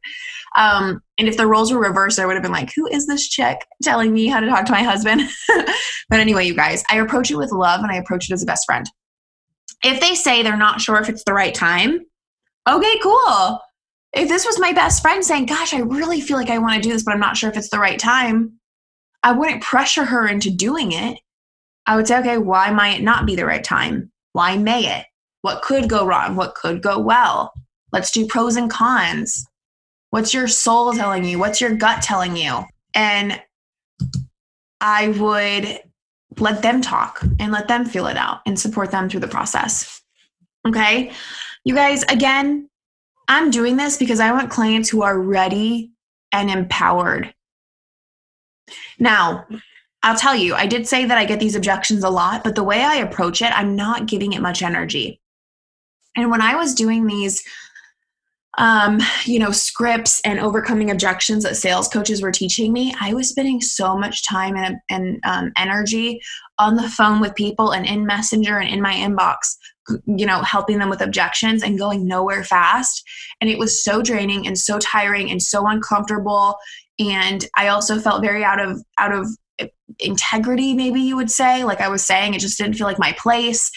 Um, 0.57 1.01
and 1.19 1.29
if 1.29 1.37
the 1.37 1.47
roles 1.47 1.73
were 1.73 1.81
reversed, 1.81 2.19
I 2.19 2.27
would 2.27 2.35
have 2.35 2.43
been 2.43 2.53
like, 2.53 2.73
who 2.75 2.87
is 2.87 3.07
this 3.07 3.29
chick 3.29 3.59
telling 3.83 4.13
me 4.13 4.27
how 4.27 4.41
to 4.41 4.47
talk 4.47 4.67
to 4.67 4.73
my 4.73 4.83
husband? 4.83 5.23
but 6.09 6.21
anyway, 6.21 6.47
you 6.47 6.55
guys, 6.55 6.85
I 6.91 6.99
approach 6.99 7.31
it 7.31 7.37
with 7.37 7.53
love 7.53 7.81
and 7.83 7.91
I 7.91 7.97
approach 7.97 8.29
it 8.29 8.35
as 8.35 8.43
a 8.43 8.47
best 8.47 8.65
friend. 8.67 8.87
If 9.85 10.01
they 10.01 10.15
say 10.15 10.43
they're 10.43 10.57
not 10.57 10.81
sure 10.81 10.99
if 10.99 11.09
it's 11.09 11.25
the 11.25 11.35
right 11.35 11.55
time, 11.55 12.01
okay, 12.69 12.99
cool. 13.03 13.61
If 14.13 14.29
this 14.29 14.47
was 14.47 14.59
my 14.59 14.73
best 14.73 15.03
friend 15.03 15.25
saying, 15.25 15.47
gosh, 15.47 15.75
I 15.75 15.81
really 15.81 16.21
feel 16.21 16.39
like 16.39 16.51
I 16.51 16.59
want 16.59 16.75
to 16.75 16.81
do 16.81 16.93
this, 16.93 17.05
but 17.05 17.13
I'm 17.13 17.21
not 17.21 17.37
sure 17.37 17.51
if 17.51 17.57
it's 17.57 17.71
the 17.71 17.79
right 17.79 17.99
time, 17.99 18.59
I 19.23 19.33
wouldn't 19.33 19.63
pressure 19.63 20.05
her 20.05 20.27
into 20.27 20.51
doing 20.51 20.93
it. 20.93 21.19
I 21.87 21.97
would 21.97 22.09
say, 22.09 22.19
okay, 22.19 22.39
why 22.39 22.71
might 22.71 23.01
it 23.01 23.03
not 23.03 23.27
be 23.27 23.37
the 23.37 23.45
right 23.45 23.63
time? 23.63 24.11
Why 24.33 24.57
may 24.57 24.99
it? 24.99 25.07
What 25.47 25.63
could 25.63 25.89
go 25.89 26.05
wrong? 26.05 26.35
What 26.35 26.57
could 26.57 26.83
go 26.83 26.99
well? 26.99 27.53
Let's 27.93 28.11
do 28.11 28.27
pros 28.27 28.57
and 28.57 28.69
cons. 28.69 29.47
What's 30.11 30.35
your 30.35 30.49
soul 30.49 30.93
telling 30.93 31.25
you? 31.25 31.39
What's 31.39 31.61
your 31.61 31.73
gut 31.77 32.03
telling 32.03 32.37
you? 32.37 32.65
And 32.95 33.41
I 34.81 35.11
would 35.11 35.79
let 36.41 36.63
them 36.63 36.83
talk 36.83 37.23
and 37.39 37.53
let 37.53 37.69
them 37.69 37.85
feel 37.85 38.09
it 38.09 38.17
out 38.17 38.41
and 38.45 38.59
support 38.59 38.91
them 38.91 39.09
through 39.09 39.21
the 39.21 39.29
process. 39.29 40.03
Okay. 40.67 41.13
You 41.63 41.77
guys, 41.77 42.03
again, 42.09 42.69
I'm 43.29 43.53
doing 43.53 43.77
this 43.77 43.99
because 43.99 44.19
I 44.19 44.33
want 44.33 44.51
clients 44.51 44.89
who 44.89 45.03
are 45.03 45.17
ready 45.17 45.93
and 46.33 46.51
empowered. 46.51 47.33
Now, 48.99 49.47
I'll 50.03 50.19
tell 50.19 50.35
you, 50.35 50.57
I 50.57 50.67
did 50.67 50.89
say 50.89 51.05
that 51.05 51.19
I 51.19 51.25
get 51.25 51.39
these 51.39 51.55
objections 51.55 52.03
a 52.03 52.11
lot, 52.11 52.43
but 52.43 52.57
the 52.57 52.65
way 52.65 52.83
I 52.83 52.97
approach 52.97 53.43
it, 53.43 53.57
I'm 53.57 53.77
not 53.77 54.07
giving 54.07 54.33
it 54.33 54.43
much 54.43 54.61
energy. 54.61 55.21
And 56.17 56.31
when 56.31 56.41
I 56.41 56.57
was 56.57 56.75
doing 56.75 57.07
these 57.07 57.43
um, 58.59 59.01
you 59.25 59.39
know, 59.39 59.51
scripts 59.51 60.21
and 60.25 60.41
overcoming 60.41 60.91
objections 60.91 61.45
that 61.45 61.57
sales 61.57 61.89
coaches 61.89 62.23
were 62.23 62.33
teaching 62.33 62.73
me, 62.73 62.95
I 63.01 63.13
was 63.13 63.29
spending 63.29 63.61
so 63.61 63.97
much 63.97 64.25
time 64.25 64.57
and, 64.57 64.77
and 64.89 65.21
um, 65.25 65.53
energy 65.57 66.21
on 66.59 66.77
the 66.77 66.89
phone 66.89 67.21
with 67.21 67.35
people 67.35 67.73
and 67.73 67.85
in 67.85 68.07
Messenger 68.07 68.59
and 68.59 68.73
in 68.73 68.81
my 68.81 68.95
inbox, 68.95 69.57
you 70.07 70.25
know, 70.25 70.43
helping 70.43 70.79
them 70.79 70.89
with 70.89 71.03
objections 71.03 71.63
and 71.63 71.79
going 71.79 72.07
nowhere 72.07 72.45
fast. 72.45 73.03
And 73.41 73.51
it 73.51 73.59
was 73.59 73.85
so 73.85 74.01
draining 74.01 74.47
and 74.47 74.59
so 74.59 74.79
tiring 74.79 75.31
and 75.31 75.43
so 75.43 75.67
uncomfortable. 75.67 76.57
And 76.99 77.45
I 77.57 77.69
also 77.69 77.99
felt 77.99 78.23
very 78.23 78.43
out 78.43 78.59
of 78.59 78.83
out 78.99 79.13
of 79.13 79.29
integrity, 80.01 80.75
maybe 80.75 81.01
you 81.01 81.17
would 81.17 81.31
say. 81.31 81.65
Like 81.65 81.81
I 81.81 81.89
was 81.89 82.05
saying, 82.05 82.35
it 82.35 82.41
just 82.41 82.59
didn't 82.59 82.75
feel 82.75 82.87
like 82.87 82.99
my 82.99 83.13
place. 83.13 83.71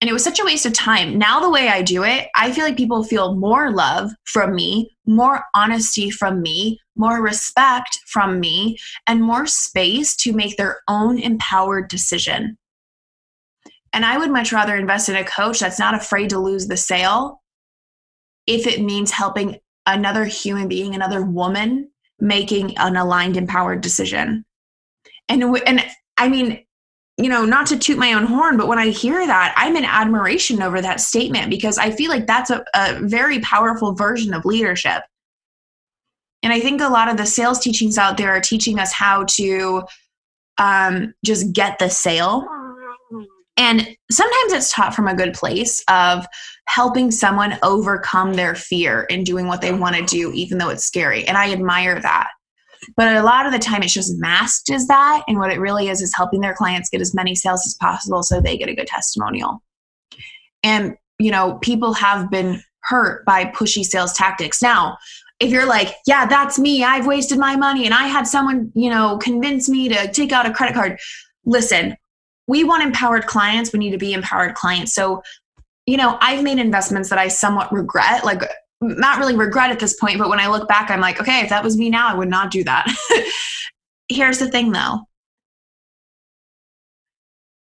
And 0.00 0.08
it 0.08 0.14
was 0.14 0.24
such 0.24 0.40
a 0.40 0.44
waste 0.44 0.64
of 0.64 0.72
time. 0.72 1.18
Now, 1.18 1.40
the 1.40 1.50
way 1.50 1.68
I 1.68 1.82
do 1.82 2.04
it, 2.04 2.28
I 2.34 2.52
feel 2.52 2.64
like 2.64 2.76
people 2.76 3.04
feel 3.04 3.36
more 3.36 3.70
love 3.70 4.10
from 4.24 4.54
me, 4.54 4.96
more 5.06 5.44
honesty 5.54 6.10
from 6.10 6.40
me, 6.40 6.80
more 6.96 7.22
respect 7.22 7.98
from 8.06 8.40
me, 8.40 8.78
and 9.06 9.22
more 9.22 9.46
space 9.46 10.16
to 10.16 10.32
make 10.32 10.56
their 10.56 10.80
own 10.88 11.18
empowered 11.18 11.88
decision. 11.88 12.56
And 13.92 14.06
I 14.06 14.16
would 14.16 14.30
much 14.30 14.52
rather 14.52 14.76
invest 14.76 15.08
in 15.08 15.16
a 15.16 15.24
coach 15.24 15.60
that's 15.60 15.78
not 15.78 15.94
afraid 15.94 16.30
to 16.30 16.38
lose 16.38 16.66
the 16.66 16.76
sale 16.76 17.42
if 18.46 18.66
it 18.66 18.82
means 18.82 19.10
helping 19.10 19.58
another 19.86 20.24
human 20.24 20.68
being, 20.68 20.94
another 20.94 21.22
woman, 21.22 21.90
making 22.18 22.76
an 22.78 22.96
aligned, 22.96 23.36
empowered 23.36 23.80
decision. 23.80 24.44
And, 25.28 25.42
and 25.66 25.84
I 26.16 26.28
mean, 26.28 26.64
you 27.22 27.28
know, 27.30 27.44
not 27.44 27.66
to 27.68 27.78
toot 27.78 27.98
my 27.98 28.12
own 28.12 28.24
horn, 28.24 28.56
but 28.56 28.68
when 28.68 28.78
I 28.78 28.88
hear 28.88 29.26
that, 29.26 29.54
I'm 29.56 29.76
in 29.76 29.84
admiration 29.84 30.62
over 30.62 30.80
that 30.80 31.00
statement 31.00 31.50
because 31.50 31.78
I 31.78 31.90
feel 31.90 32.10
like 32.10 32.26
that's 32.26 32.50
a, 32.50 32.64
a 32.74 33.00
very 33.00 33.40
powerful 33.40 33.94
version 33.94 34.34
of 34.34 34.44
leadership. 34.44 35.02
And 36.42 36.52
I 36.52 36.60
think 36.60 36.80
a 36.80 36.88
lot 36.88 37.08
of 37.08 37.16
the 37.16 37.26
sales 37.26 37.58
teachings 37.58 37.98
out 37.98 38.16
there 38.16 38.30
are 38.30 38.40
teaching 38.40 38.78
us 38.78 38.92
how 38.92 39.24
to 39.36 39.82
um, 40.58 41.14
just 41.24 41.52
get 41.52 41.78
the 41.78 41.90
sale. 41.90 42.46
And 43.56 43.80
sometimes 44.10 44.52
it's 44.52 44.72
taught 44.72 44.94
from 44.94 45.06
a 45.06 45.14
good 45.14 45.34
place 45.34 45.84
of 45.88 46.26
helping 46.66 47.10
someone 47.10 47.58
overcome 47.62 48.34
their 48.34 48.54
fear 48.54 49.06
and 49.10 49.26
doing 49.26 49.48
what 49.48 49.60
they 49.60 49.72
want 49.72 49.96
to 49.96 50.04
do, 50.04 50.32
even 50.32 50.56
though 50.56 50.70
it's 50.70 50.84
scary. 50.84 51.26
And 51.26 51.36
I 51.36 51.52
admire 51.52 52.00
that. 52.00 52.30
But 52.96 53.16
a 53.16 53.22
lot 53.22 53.46
of 53.46 53.52
the 53.52 53.58
time, 53.58 53.82
it's 53.82 53.92
just 53.92 54.18
masked 54.18 54.70
as 54.70 54.86
that. 54.88 55.22
And 55.28 55.38
what 55.38 55.52
it 55.52 55.60
really 55.60 55.88
is 55.88 56.02
is 56.02 56.14
helping 56.14 56.40
their 56.40 56.54
clients 56.54 56.88
get 56.88 57.00
as 57.00 57.14
many 57.14 57.34
sales 57.34 57.66
as 57.66 57.74
possible 57.74 58.22
so 58.22 58.40
they 58.40 58.56
get 58.56 58.68
a 58.68 58.74
good 58.74 58.86
testimonial. 58.86 59.62
And, 60.62 60.96
you 61.18 61.30
know, 61.30 61.58
people 61.62 61.92
have 61.94 62.30
been 62.30 62.62
hurt 62.82 63.24
by 63.24 63.46
pushy 63.46 63.84
sales 63.84 64.12
tactics. 64.12 64.62
Now, 64.62 64.96
if 65.38 65.50
you're 65.50 65.66
like, 65.66 65.94
yeah, 66.06 66.26
that's 66.26 66.58
me, 66.58 66.84
I've 66.84 67.06
wasted 67.06 67.38
my 67.38 67.56
money 67.56 67.86
and 67.86 67.94
I 67.94 68.06
had 68.06 68.26
someone, 68.26 68.70
you 68.74 68.90
know, 68.90 69.18
convince 69.18 69.68
me 69.68 69.88
to 69.88 70.10
take 70.12 70.32
out 70.32 70.46
a 70.46 70.52
credit 70.52 70.74
card. 70.74 70.98
Listen, 71.46 71.96
we 72.46 72.64
want 72.64 72.82
empowered 72.82 73.26
clients. 73.26 73.72
We 73.72 73.78
need 73.78 73.92
to 73.92 73.98
be 73.98 74.12
empowered 74.12 74.54
clients. 74.54 74.92
So, 74.92 75.22
you 75.86 75.96
know, 75.96 76.18
I've 76.20 76.42
made 76.42 76.58
investments 76.58 77.08
that 77.08 77.18
I 77.18 77.28
somewhat 77.28 77.72
regret. 77.72 78.24
Like 78.24 78.42
not 78.80 79.18
really 79.18 79.36
regret 79.36 79.70
at 79.70 79.78
this 79.78 79.94
point, 79.94 80.18
but 80.18 80.28
when 80.28 80.40
I 80.40 80.48
look 80.48 80.66
back, 80.66 80.90
I'm 80.90 81.00
like, 81.00 81.20
okay, 81.20 81.40
if 81.40 81.50
that 81.50 81.62
was 81.62 81.76
me 81.76 81.90
now, 81.90 82.08
I 82.08 82.14
would 82.14 82.30
not 82.30 82.50
do 82.50 82.64
that. 82.64 82.86
Here's 84.08 84.38
the 84.38 84.50
thing 84.50 84.72
though. 84.72 85.00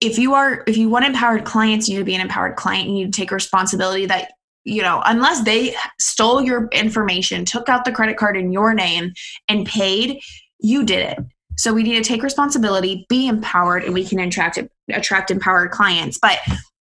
If 0.01 0.18
you 0.18 0.35
are 0.35 0.64
if 0.66 0.77
you 0.77 0.88
want 0.88 1.05
empowered 1.05 1.44
clients, 1.44 1.88
you 1.88 1.94
need 1.94 2.01
to 2.01 2.05
be 2.05 2.14
an 2.14 2.20
empowered 2.20 2.57
client. 2.57 2.88
You 2.88 2.94
need 2.94 3.12
to 3.12 3.20
take 3.20 3.31
responsibility 3.31 4.07
that, 4.07 4.33
you 4.64 4.83
know, 4.83 5.03
unless 5.05 5.44
they 5.44 5.77
stole 6.01 6.42
your 6.42 6.68
information, 6.72 7.44
took 7.44 7.68
out 7.68 7.85
the 7.85 7.92
credit 7.92 8.16
card 8.16 8.37
in 8.37 8.53
your 8.53 8.75
name 8.75 9.12
and 9.48 9.66
paid, 9.66 10.20
you 10.59 10.85
did 10.85 11.11
it. 11.11 11.18
So 11.57 11.72
we 11.72 11.83
need 11.83 12.03
to 12.03 12.09
take 12.09 12.22
responsibility, 12.22 13.07
be 13.09 13.29
empowered, 13.29 13.85
and 13.85 13.94
we 13.94 14.05
can 14.05 14.18
attract 14.18 14.59
attract 14.88 15.31
empowered 15.31 15.70
clients. 15.70 16.18
But 16.20 16.40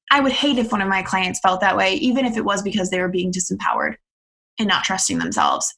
I 0.09 0.21
would 0.21 0.31
hate 0.31 0.57
if 0.57 0.71
one 0.71 0.81
of 0.81 0.87
my 0.87 1.03
clients 1.03 1.39
felt 1.41 1.61
that 1.61 1.77
way, 1.77 1.95
even 1.95 2.25
if 2.25 2.37
it 2.37 2.45
was 2.45 2.63
because 2.63 2.89
they 2.89 2.99
were 2.99 3.07
being 3.07 3.31
disempowered 3.31 3.97
and 4.59 4.67
not 4.67 4.83
trusting 4.83 5.19
themselves. 5.19 5.73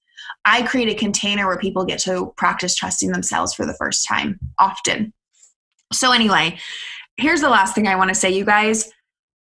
I 0.46 0.64
create 0.64 0.90
a 0.90 0.96
container 0.96 1.48
where 1.48 1.58
people 1.58 1.86
get 1.86 2.00
to 2.00 2.34
practice 2.38 2.76
trusting 2.76 3.12
themselves 3.12 3.54
for 3.54 3.66
the 3.66 3.76
first 3.76 4.08
time 4.08 4.40
often. 4.60 5.14
So, 5.92 6.12
anyway, 6.12 6.58
here's 7.18 7.42
the 7.42 7.50
last 7.50 7.76
thing 7.76 7.88
I 7.88 7.96
want 7.96 8.10
to 8.10 8.16
say, 8.16 8.32
you 8.32 8.46
guys, 8.46 8.90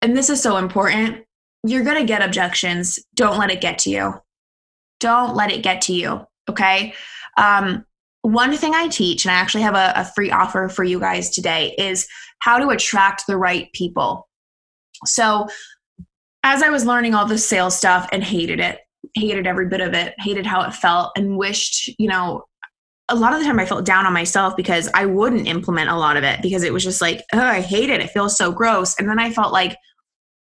and 0.02 0.16
this 0.16 0.30
is 0.30 0.42
so 0.42 0.56
important. 0.56 1.24
You're 1.64 1.84
going 1.84 1.98
to 1.98 2.06
get 2.06 2.22
objections. 2.22 2.98
Don't 3.14 3.38
let 3.38 3.50
it 3.50 3.60
get 3.60 3.78
to 3.80 3.90
you. 3.90 4.14
Don't 5.00 5.34
let 5.34 5.52
it 5.52 5.62
get 5.62 5.82
to 5.82 5.92
you. 5.92 6.26
Okay. 6.48 6.94
Um, 7.36 7.84
one 8.22 8.56
thing 8.56 8.74
I 8.74 8.88
teach, 8.88 9.24
and 9.24 9.32
I 9.32 9.36
actually 9.36 9.62
have 9.62 9.74
a, 9.74 9.92
a 9.96 10.04
free 10.04 10.30
offer 10.30 10.68
for 10.68 10.84
you 10.84 10.98
guys 10.98 11.30
today, 11.30 11.74
is 11.78 12.06
how 12.40 12.58
to 12.58 12.68
attract 12.68 13.26
the 13.26 13.36
right 13.36 13.72
people. 13.72 14.28
So, 15.04 15.48
as 16.42 16.62
I 16.62 16.70
was 16.70 16.86
learning 16.86 17.14
all 17.14 17.26
this 17.26 17.46
sales 17.46 17.76
stuff 17.76 18.08
and 18.12 18.22
hated 18.22 18.60
it, 18.60 18.80
hated 19.14 19.46
every 19.46 19.68
bit 19.68 19.80
of 19.80 19.94
it, 19.94 20.14
hated 20.18 20.46
how 20.46 20.62
it 20.62 20.74
felt, 20.74 21.12
and 21.16 21.36
wished, 21.36 21.88
you 21.98 22.08
know, 22.08 22.44
a 23.08 23.14
lot 23.14 23.32
of 23.32 23.38
the 23.38 23.46
time 23.46 23.58
I 23.58 23.66
felt 23.66 23.86
down 23.86 24.06
on 24.06 24.12
myself 24.12 24.56
because 24.56 24.90
I 24.92 25.06
wouldn't 25.06 25.48
implement 25.48 25.88
a 25.88 25.96
lot 25.96 26.16
of 26.16 26.24
it 26.24 26.42
because 26.42 26.62
it 26.62 26.72
was 26.72 26.84
just 26.84 27.00
like, 27.00 27.22
oh, 27.32 27.40
I 27.40 27.60
hate 27.60 27.88
it. 27.88 28.00
It 28.00 28.10
feels 28.10 28.36
so 28.36 28.52
gross. 28.52 28.98
And 28.98 29.08
then 29.08 29.18
I 29.18 29.30
felt 29.30 29.52
like, 29.52 29.76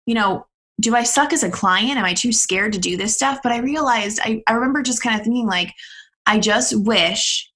you 0.05 0.15
know, 0.15 0.47
do 0.79 0.95
I 0.95 1.03
suck 1.03 1.33
as 1.33 1.43
a 1.43 1.51
client? 1.51 1.99
Am 1.99 2.05
I 2.05 2.15
too 2.15 2.33
scared 2.33 2.73
to 2.75 2.79
do 2.79 2.97
this 2.97 3.15
stuff? 3.15 3.41
But 3.43 3.53
I 3.53 3.59
realized, 3.59 4.21
I, 4.23 4.43
I 4.47 4.53
remember 4.53 4.83
just 4.83 5.03
kind 5.03 5.19
of 5.19 5.25
thinking, 5.25 5.47
like, 5.47 5.73
I 6.27 6.39
just 6.39 6.75
wish 6.85 7.51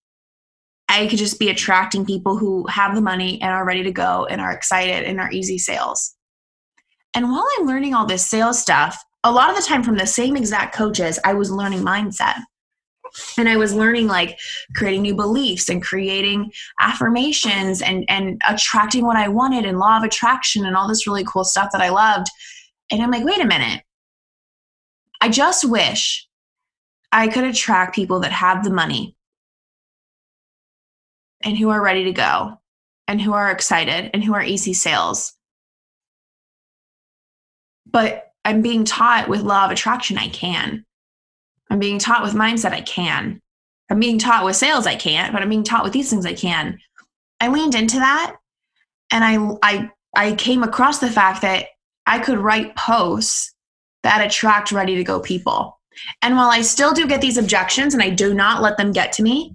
I 0.89 1.07
could 1.07 1.19
just 1.19 1.39
be 1.39 1.49
attracting 1.49 2.05
people 2.05 2.37
who 2.37 2.67
have 2.69 2.95
the 2.95 3.01
money 3.01 3.41
and 3.41 3.51
are 3.51 3.65
ready 3.65 3.83
to 3.83 3.93
go 3.93 4.27
and 4.27 4.41
are 4.41 4.53
excited 4.53 5.05
and 5.05 5.21
are 5.21 5.33
easy 5.33 5.59
sales. 5.59 6.15
And 7.15 7.31
while 7.31 7.47
I'm 7.59 7.67
learning 7.67 7.95
all 7.95 8.07
this 8.07 8.27
sales 8.27 8.61
stuff, 8.61 9.03
a 9.25 9.33
lot 9.33 9.49
of 9.51 9.57
the 9.57 9.63
time 9.63 9.83
from 9.83 9.97
the 9.97 10.07
same 10.07 10.37
exact 10.37 10.75
coaches, 10.75 11.19
I 11.25 11.33
was 11.33 11.51
learning 11.51 11.81
mindset. 11.81 12.37
And 13.39 13.49
I 13.49 13.57
was 13.57 13.73
learning 13.73 14.09
like 14.09 14.39
creating 14.75 15.03
new 15.03 15.15
beliefs 15.15 15.69
and 15.69 15.83
creating 15.83 16.53
affirmations 16.81 17.81
and, 17.81 18.05
and 18.09 18.41
attracting 18.49 19.05
what 19.05 19.17
I 19.17 19.29
wanted 19.29 19.65
and 19.65 19.79
law 19.79 19.97
of 19.97 20.03
attraction 20.03 20.67
and 20.67 20.77
all 20.77 20.89
this 20.89 21.07
really 21.07 21.25
cool 21.25 21.45
stuff 21.45 21.71
that 21.73 21.81
I 21.81 21.91
loved. 21.91 22.27
And 22.91 23.03
I'm 23.03 23.13
like, 23.13 23.25
wait 23.25 23.41
a 23.41 23.47
minute. 23.47 23.83
I 25.21 25.29
just 25.29 25.65
wish 25.65 26.29
I 27.13 27.29
could 27.29 27.45
attract 27.45 27.95
people 27.95 28.21
that 28.21 28.33
have 28.33 28.65
the 28.65 28.71
money 28.71 29.17
and 31.43 31.57
who 31.57 31.71
are 31.71 31.81
ready 31.81 32.05
to 32.05 32.13
go 32.13 32.61
and 33.07 33.23
who 33.23 33.33
are 33.33 33.51
excited 33.51 34.11
and 34.13 34.25
who 34.25 34.35
are 34.35 34.43
easy 34.43 34.73
sales. 34.73 35.35
But 37.87 38.24
I'm 38.45 38.63
being 38.63 38.85
taught 38.85 39.29
with 39.29 39.43
law 39.43 39.65
of 39.65 39.71
attraction, 39.71 40.19
I 40.19 40.29
can. 40.29 40.85
I'm 41.71 41.79
being 41.79 41.99
taught 41.99 42.23
with 42.23 42.35
mindset, 42.35 42.73
I 42.73 42.83
can. 42.83 43.41
I'm 43.91 44.01
being 44.01 44.19
taught 44.19 44.45
with 44.45 44.57
sales, 44.57 44.87
I 44.87 44.97
can't, 44.97 45.33
but 45.33 45.43
I'm 45.43 45.49
being 45.49 45.65
taught 45.65 45.85
with 45.85 45.93
these 45.93 46.11
things, 46.11 46.27
I 46.27 46.35
can. 46.35 46.79
I 47.41 47.49
leaned 47.49 47.75
into 47.75 47.97
that 47.97 48.37
and 49.11 49.25
I, 49.25 49.59
I, 49.63 49.91
I 50.17 50.35
came 50.35 50.63
across 50.63 50.99
the 50.99 51.11
fact 51.11 51.43
that 51.43 51.67
I 52.07 52.19
could 52.19 52.39
write 52.39 52.77
posts 52.77 53.55
that 54.03 54.25
attract 54.25 54.73
ready 54.73 54.97
to 54.97 55.05
go 55.05 55.21
people. 55.21 55.79
And 56.23 56.37
while 56.37 56.51
I 56.51 56.63
still 56.63 56.93
do 56.93 57.07
get 57.07 57.21
these 57.21 57.39
objections 57.39 57.95
and 57.95 58.03
I 58.03 58.11
do 58.11 58.35
not 58.35 58.63
let 58.63 58.77
them 58.77 58.93
get 58.93 59.13
to 59.15 59.23
me, 59.23 59.55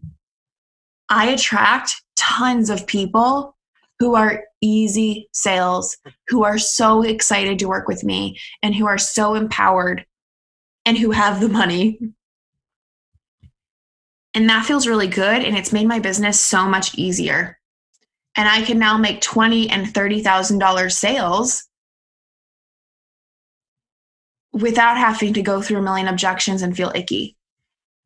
I 1.10 1.30
attract 1.30 2.02
tons 2.16 2.70
of 2.70 2.88
people 2.88 3.56
who 4.00 4.16
are 4.16 4.46
easy 4.62 5.30
sales, 5.34 5.98
who 6.28 6.44
are 6.44 6.58
so 6.58 7.02
excited 7.02 7.60
to 7.60 7.68
work 7.68 7.88
with 7.88 8.04
me, 8.04 8.40
and 8.64 8.74
who 8.74 8.88
are 8.88 8.98
so 8.98 9.36
empowered 9.36 10.06
and 10.86 10.98
who 10.98 11.12
have 11.12 11.42
the 11.42 11.50
money. 11.50 12.00
And 14.34 14.50
that 14.50 14.66
feels 14.66 14.88
really 14.88 15.08
good. 15.08 15.44
And 15.44 15.58
it's 15.58 15.74
made 15.74 15.88
my 15.88 16.00
business 16.00 16.40
so 16.40 16.66
much 16.66 16.96
easier. 16.96 17.60
And 18.38 18.48
I 18.48 18.62
can 18.62 18.80
now 18.80 18.98
make 18.98 19.22
twenty 19.22 19.70
and 19.70 19.94
thirty 19.94 20.22
thousand 20.22 20.60
dollars 20.60 20.98
sales 20.98 21.66
without 24.54 24.98
having 24.98 25.34
to 25.34 25.42
go 25.42 25.62
through 25.62 25.80
a 25.80 25.82
million 25.82 26.08
objections 26.08 26.62
and 26.62 26.76
feel 26.76 26.92
icky. 26.96 27.36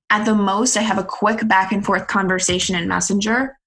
At 0.10 0.25
the 0.25 0.36
most, 0.36 0.75
I 0.75 0.82
have 0.82 0.97
a 0.97 1.03
quick 1.03 1.47
back 1.47 1.71
and 1.71 1.86
forth 1.86 2.08
conversation 2.08 2.75
in 2.75 2.88
Messenger 2.88 3.58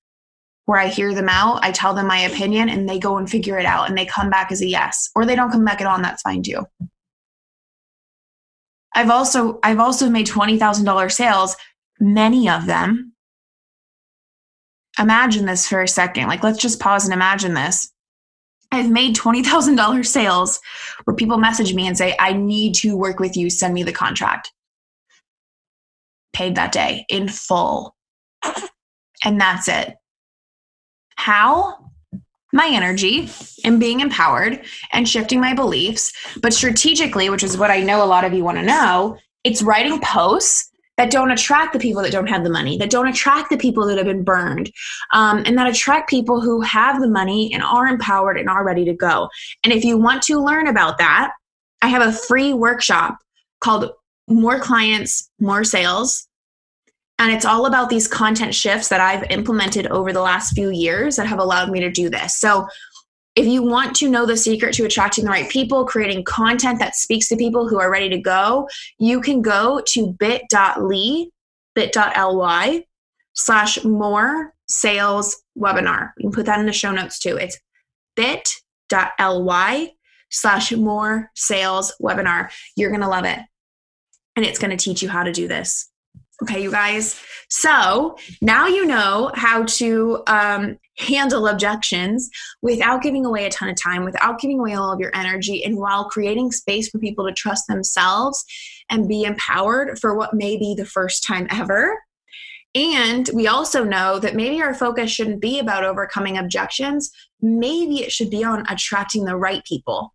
where 0.67 0.79
I 0.79 0.89
hear 0.89 1.15
them 1.15 1.29
out, 1.29 1.65
I 1.65 1.73
tell 1.73 1.95
them 1.95 2.07
my 2.07 2.19
opinion, 2.19 2.69
and 2.69 2.89
they 2.89 2.99
go 2.99 3.17
and 3.17 3.29
figure 3.31 3.59
it 3.59 3.67
out 3.67 3.89
and 3.89 3.97
they 3.97 4.05
come 4.05 4.31
back 4.31 4.53
as 4.53 4.61
a 4.61 4.67
yes. 4.67 5.11
Or 5.15 5.25
they 5.25 5.37
don't 5.37 5.51
come 5.51 5.65
back 5.65 5.81
at 5.81 5.87
all, 5.87 5.97
and 5.97 6.05
that's 6.05 6.23
fine 6.23 6.43
too. 6.43 6.65
I've 8.95 9.11
also 9.11 9.59
I've 9.63 9.79
also 9.79 10.09
made 10.09 10.27
$20,000 10.27 11.13
sales, 11.13 11.57
many 12.01 12.49
of 12.49 12.67
them. 12.67 13.13
Imagine 14.99 15.45
this 15.45 15.69
for 15.69 15.83
a 15.83 15.89
second. 15.89 16.29
Like 16.29 16.43
let's 16.43 16.59
just 16.59 16.81
pause 16.81 17.05
and 17.05 17.13
imagine 17.13 17.55
this. 17.55 17.93
I've 18.73 18.91
made 18.91 19.15
$20,000 19.15 20.07
sales 20.07 20.61
where 21.05 21.15
people 21.15 21.37
message 21.37 21.75
me 21.75 21.87
and 21.87 21.97
say, 21.97 22.17
I 22.19 22.33
need 22.33 22.75
to 22.77 22.97
work 22.97 23.21
with 23.21 23.37
you, 23.37 23.51
send 23.51 23.75
me 23.75 23.83
the 23.83 23.93
contract. 23.93 24.51
Paid 26.33 26.57
that 26.57 26.73
day 26.73 27.05
in 27.09 27.29
full. 27.29 27.95
And 29.25 29.41
that's 29.41 29.69
it. 29.69 29.95
How? 31.17 31.91
My 32.53 32.71
energy 32.73 33.29
and 33.65 33.81
being 33.81 34.01
empowered 34.01 34.65
and 34.93 35.09
shifting 35.09 35.41
my 35.41 35.53
beliefs. 35.53 36.13
But 36.41 36.55
strategically, 36.55 37.29
which 37.29 37.43
is 37.43 37.59
what 37.59 37.71
I 37.71 37.83
know 37.83 38.03
a 38.03 38.07
lot 38.07 38.25
of 38.25 38.33
you 38.33 38.45
want 38.45 38.59
to 38.59 38.65
know, 38.65 39.19
it's 39.45 39.63
writing 39.63 40.01
posts 40.01 40.71
that 40.97 41.11
don't 41.11 41.31
attract 41.31 41.73
the 41.73 41.79
people 41.79 42.03
that 42.03 42.13
don't 42.13 42.29
have 42.29 42.43
the 42.43 42.51
money, 42.51 42.79
that 42.79 42.91
don't 42.91 43.09
attract 43.09 43.51
the 43.51 43.57
people 43.59 43.87
that 43.87 43.99
have 43.99 44.07
been 44.07 44.25
burned, 44.25 44.71
um, 45.13 45.43
and 45.45 45.59
that 45.59 45.69
attract 45.69 46.09
people 46.09 46.41
who 46.41 46.61
have 46.63 47.01
the 47.01 47.09
money 47.09 47.53
and 47.53 47.63
are 47.63 47.87
empowered 47.87 48.39
and 48.39 48.49
are 48.49 48.65
ready 48.65 48.85
to 48.85 48.95
go. 48.95 49.29
And 49.63 49.73
if 49.73 49.85
you 49.85 49.99
want 49.99 50.23
to 50.23 50.43
learn 50.43 50.69
about 50.69 50.99
that, 50.99 51.33
I 51.83 51.89
have 51.89 52.07
a 52.07 52.13
free 52.13 52.55
workshop 52.55 53.19
called 53.61 53.91
More 54.29 54.59
Clients, 54.59 55.31
More 55.39 55.65
Sales. 55.65 56.27
And 57.19 57.33
it's 57.33 57.45
all 57.45 57.67
about 57.67 57.89
these 57.89 58.09
content 58.09 58.55
shifts 58.55 58.89
that 58.89 59.01
I've 59.01 59.31
implemented 59.31 59.87
over 59.87 60.13
the 60.13 60.21
last 60.21 60.53
few 60.53 60.71
years 60.71 61.17
that 61.17 61.27
have 61.27 61.39
allowed 61.39 61.71
me 61.71 61.81
to 61.81 61.91
do 61.91 62.11
this. 62.11 62.39
So, 62.39 62.67
if 63.35 63.47
you 63.47 63.63
want 63.63 63.95
to 63.97 64.09
know 64.09 64.25
the 64.25 64.37
secret 64.37 64.75
to 64.75 64.87
attracting 64.87 65.25
the 65.25 65.31
right 65.31 65.49
people, 65.51 65.85
creating 65.85 66.25
content 66.25 66.79
that 66.79 66.97
speaks 66.97 67.29
to 67.29 67.37
people 67.37 67.69
who 67.69 67.79
are 67.79 67.91
ready 67.91 68.09
to 68.09 68.19
go, 68.19 68.67
you 68.99 69.21
can 69.21 69.43
go 69.43 69.83
to 69.89 70.15
bit.ly, 70.19 71.27
bit.ly 71.75 72.85
slash 73.35 73.85
more 73.85 74.55
sales 74.69 75.43
webinar. 75.59 76.13
You 76.17 76.25
can 76.25 76.33
put 76.33 76.47
that 76.47 76.61
in 76.61 76.67
the 76.67 76.73
show 76.73 76.93
notes 76.93 77.19
too. 77.19 77.37
It's 77.37 77.59
bit.ly 78.17 79.93
slash 80.31 80.73
more 80.73 81.31
sales 81.35 81.95
webinar. 82.03 82.51
You're 82.75 82.91
going 82.91 83.03
to 83.03 83.09
love 83.09 83.27
it. 83.27 83.39
And 84.35 84.47
it's 84.47 84.59
going 84.59 84.75
to 84.75 84.83
teach 84.83 85.03
you 85.03 85.11
how 85.11 85.23
to 85.23 85.33
do 85.33 85.47
this. 85.47 85.91
Okay, 86.43 86.63
you 86.63 86.71
guys. 86.71 87.19
So 87.49 88.17
now 88.43 88.67
you 88.67 88.85
know 88.85 89.31
how 89.35 89.65
to 89.65 90.23
um, 90.27 90.79
handle 90.99 91.47
objections 91.47 92.29
without 92.61 93.03
giving 93.03 93.25
away 93.25 93.47
a 93.47 93.51
ton 93.51 93.71
of 93.71 93.77
time, 93.77 94.05
without 94.05 94.39
giving 94.39 94.61
away 94.61 94.75
all 94.75 94.93
of 94.93 95.01
your 95.01 95.11
energy, 95.15 95.65
and 95.65 95.79
while 95.79 96.11
creating 96.11 96.53
space 96.53 96.91
for 96.91 96.99
people 96.99 97.27
to 97.27 97.33
trust 97.33 97.65
themselves 97.69 98.45
and 98.91 99.09
be 99.09 99.23
empowered 99.23 99.99
for 99.99 100.15
what 100.15 100.35
may 100.35 100.59
be 100.59 100.75
the 100.75 100.85
first 100.85 101.25
time 101.25 101.47
ever. 101.51 101.99
And 102.75 103.31
we 103.33 103.47
also 103.47 103.85
know 103.85 104.19
that 104.19 104.35
maybe 104.35 104.61
our 104.61 104.75
focus 104.75 105.11
shouldn't 105.11 105.41
be 105.41 105.59
about 105.59 105.85
overcoming 105.85 106.37
objections. 106.37 107.11
Maybe 107.41 108.03
it 108.03 108.13
should 108.13 108.29
be 108.29 108.45
on 108.45 108.67
attracting 108.69 109.25
the 109.25 109.37
right 109.37 109.65
people 109.65 110.13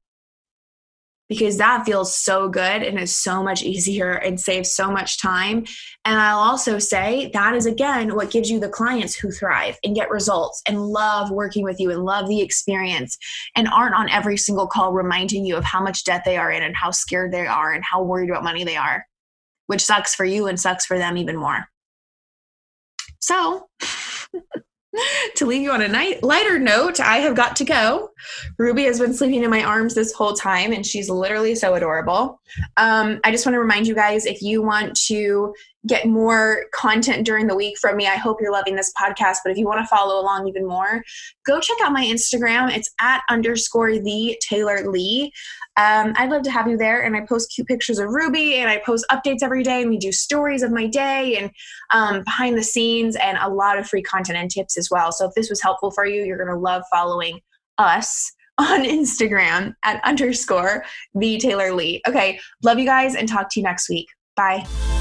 because 1.32 1.58
that 1.58 1.86
feels 1.86 2.14
so 2.14 2.50
good 2.50 2.84
and 2.84 3.00
is 3.00 3.18
so 3.18 3.42
much 3.42 3.64
easier 3.64 4.12
and 4.12 4.38
saves 4.38 4.74
so 4.74 4.92
much 4.92 5.18
time. 5.18 5.64
And 6.04 6.20
I'll 6.20 6.40
also 6.40 6.78
say 6.78 7.32
that 7.34 7.56
is 7.56 7.66
again 7.66 8.16
what 8.16 8.32
gives 8.32 8.52
you 8.52 8.60
the 8.60 8.68
clients 8.68 9.16
who 9.16 9.32
thrive 9.32 9.80
and 9.86 9.96
get 9.96 10.10
results 10.10 10.62
and 10.68 10.86
love 10.86 11.32
working 11.32 11.64
with 11.64 11.80
you 11.80 11.90
and 11.90 12.04
love 12.04 12.28
the 12.28 12.42
experience 12.42 13.18
and 13.56 13.70
aren't 13.70 13.96
on 13.96 14.10
every 14.10 14.36
single 14.36 14.68
call 14.68 14.92
reminding 14.92 15.46
you 15.46 15.56
of 15.56 15.64
how 15.64 15.82
much 15.82 16.04
debt 16.04 16.24
they 16.26 16.36
are 16.36 16.52
in 16.52 16.64
and 16.64 16.76
how 16.76 16.92
scared 16.92 17.32
they 17.32 17.48
are 17.48 17.72
and 17.72 17.86
how 17.86 18.04
worried 18.04 18.30
about 18.30 18.44
money 18.44 18.66
they 18.66 18.76
are, 18.76 19.06
which 19.68 19.86
sucks 19.86 20.14
for 20.14 20.26
you 20.26 20.48
and 20.48 20.60
sucks 20.60 20.86
for 20.86 20.98
them 20.98 21.16
even 21.16 21.38
more. 21.38 21.64
So, 23.20 23.70
to 25.36 25.46
leave 25.46 25.62
you 25.62 25.72
on 25.72 25.82
a 25.82 25.88
night, 25.88 26.24
lighter 26.24 26.60
note, 26.60 27.00
I 27.00 27.18
have 27.18 27.36
got 27.36 27.56
to 27.58 27.64
go. 27.64 28.10
Ruby 28.58 28.84
has 28.84 29.00
been 29.00 29.14
sleeping 29.14 29.44
in 29.44 29.50
my 29.50 29.64
arms 29.64 29.96
this 29.96 30.14
whole 30.14 30.34
time, 30.34 30.74
and 30.74 30.86
she's 30.86 31.10
literally 31.10 31.56
so 31.56 31.76
adorable. 31.76 32.40
Um, 32.78 33.20
I 33.24 33.32
just 33.32 33.46
want 33.46 33.56
to 33.56 33.60
remind 33.60 33.88
you 33.88 33.96
guys 33.96 34.26
if 34.26 34.42
you 34.42 34.62
want 34.62 34.96
to 35.08 35.54
get 35.88 36.06
more 36.08 36.66
content 36.74 37.26
during 37.26 37.48
the 37.48 37.56
week 37.56 37.78
from 37.78 37.98
me, 37.98 38.08
I 38.08 38.16
hope 38.16 38.38
you're 38.40 38.52
loving 38.52 38.76
this 38.76 38.94
podcast. 39.00 39.38
But 39.44 39.52
if 39.52 39.58
you 39.58 39.66
want 39.66 39.80
to 39.80 39.88
follow 39.88 40.22
along 40.22 40.48
even 40.48 40.68
more, 40.68 41.04
go 41.46 41.60
check 41.60 41.78
out 41.82 41.92
my 41.92 42.04
Instagram. 42.04 42.76
It's 42.76 42.90
at 43.00 43.22
underscore 43.30 43.98
the 44.00 44.38
Taylor 44.48 44.90
Lee. 44.90 45.32
Um, 45.78 46.14
I'd 46.18 46.30
love 46.30 46.44
to 46.44 46.52
have 46.52 46.68
you 46.68 46.78
there. 46.78 47.02
And 47.02 47.16
I 47.16 47.22
post 47.22 47.54
cute 47.54 47.68
pictures 47.68 47.98
of 47.98 48.10
Ruby 48.10 48.56
and 48.56 48.70
I 48.70 48.82
post 48.86 49.06
updates 49.12 49.42
every 49.42 49.64
day. 49.64 49.82
And 49.82 49.90
we 49.90 49.98
do 49.98 50.12
stories 50.12 50.64
of 50.64 50.72
my 50.72 50.88
day 50.88 51.38
and 51.38 51.52
um, 51.92 52.24
behind 52.24 52.58
the 52.58 52.64
scenes 52.64 53.16
and 53.16 53.38
a 53.42 53.50
lot 53.50 53.80
of 53.80 53.88
free 53.88 54.04
content 54.04 54.38
and 54.38 54.52
tips 54.52 54.78
as 54.78 54.90
well. 54.92 55.12
So 55.12 55.28
if 55.28 55.34
this 55.36 55.50
was 55.50 55.62
helpful 55.62 55.92
for 55.92 56.06
you, 56.06 56.24
you're 56.24 56.38
going 56.38 56.50
to 56.50 56.60
love 56.60 56.84
following 56.92 57.40
us 57.78 58.32
on 58.58 58.84
Instagram 58.84 59.74
at 59.84 60.04
underscore 60.04 60.84
the 61.16 61.40
Taylor 61.40 61.74
Lee. 61.74 62.02
Okay, 62.08 62.40
love 62.64 62.78
you 62.78 62.86
guys 62.86 63.16
and 63.16 63.28
talk 63.28 63.50
to 63.52 63.60
you 63.60 63.64
next 63.64 63.90
week. 63.90 64.08
Bye. 64.36 65.01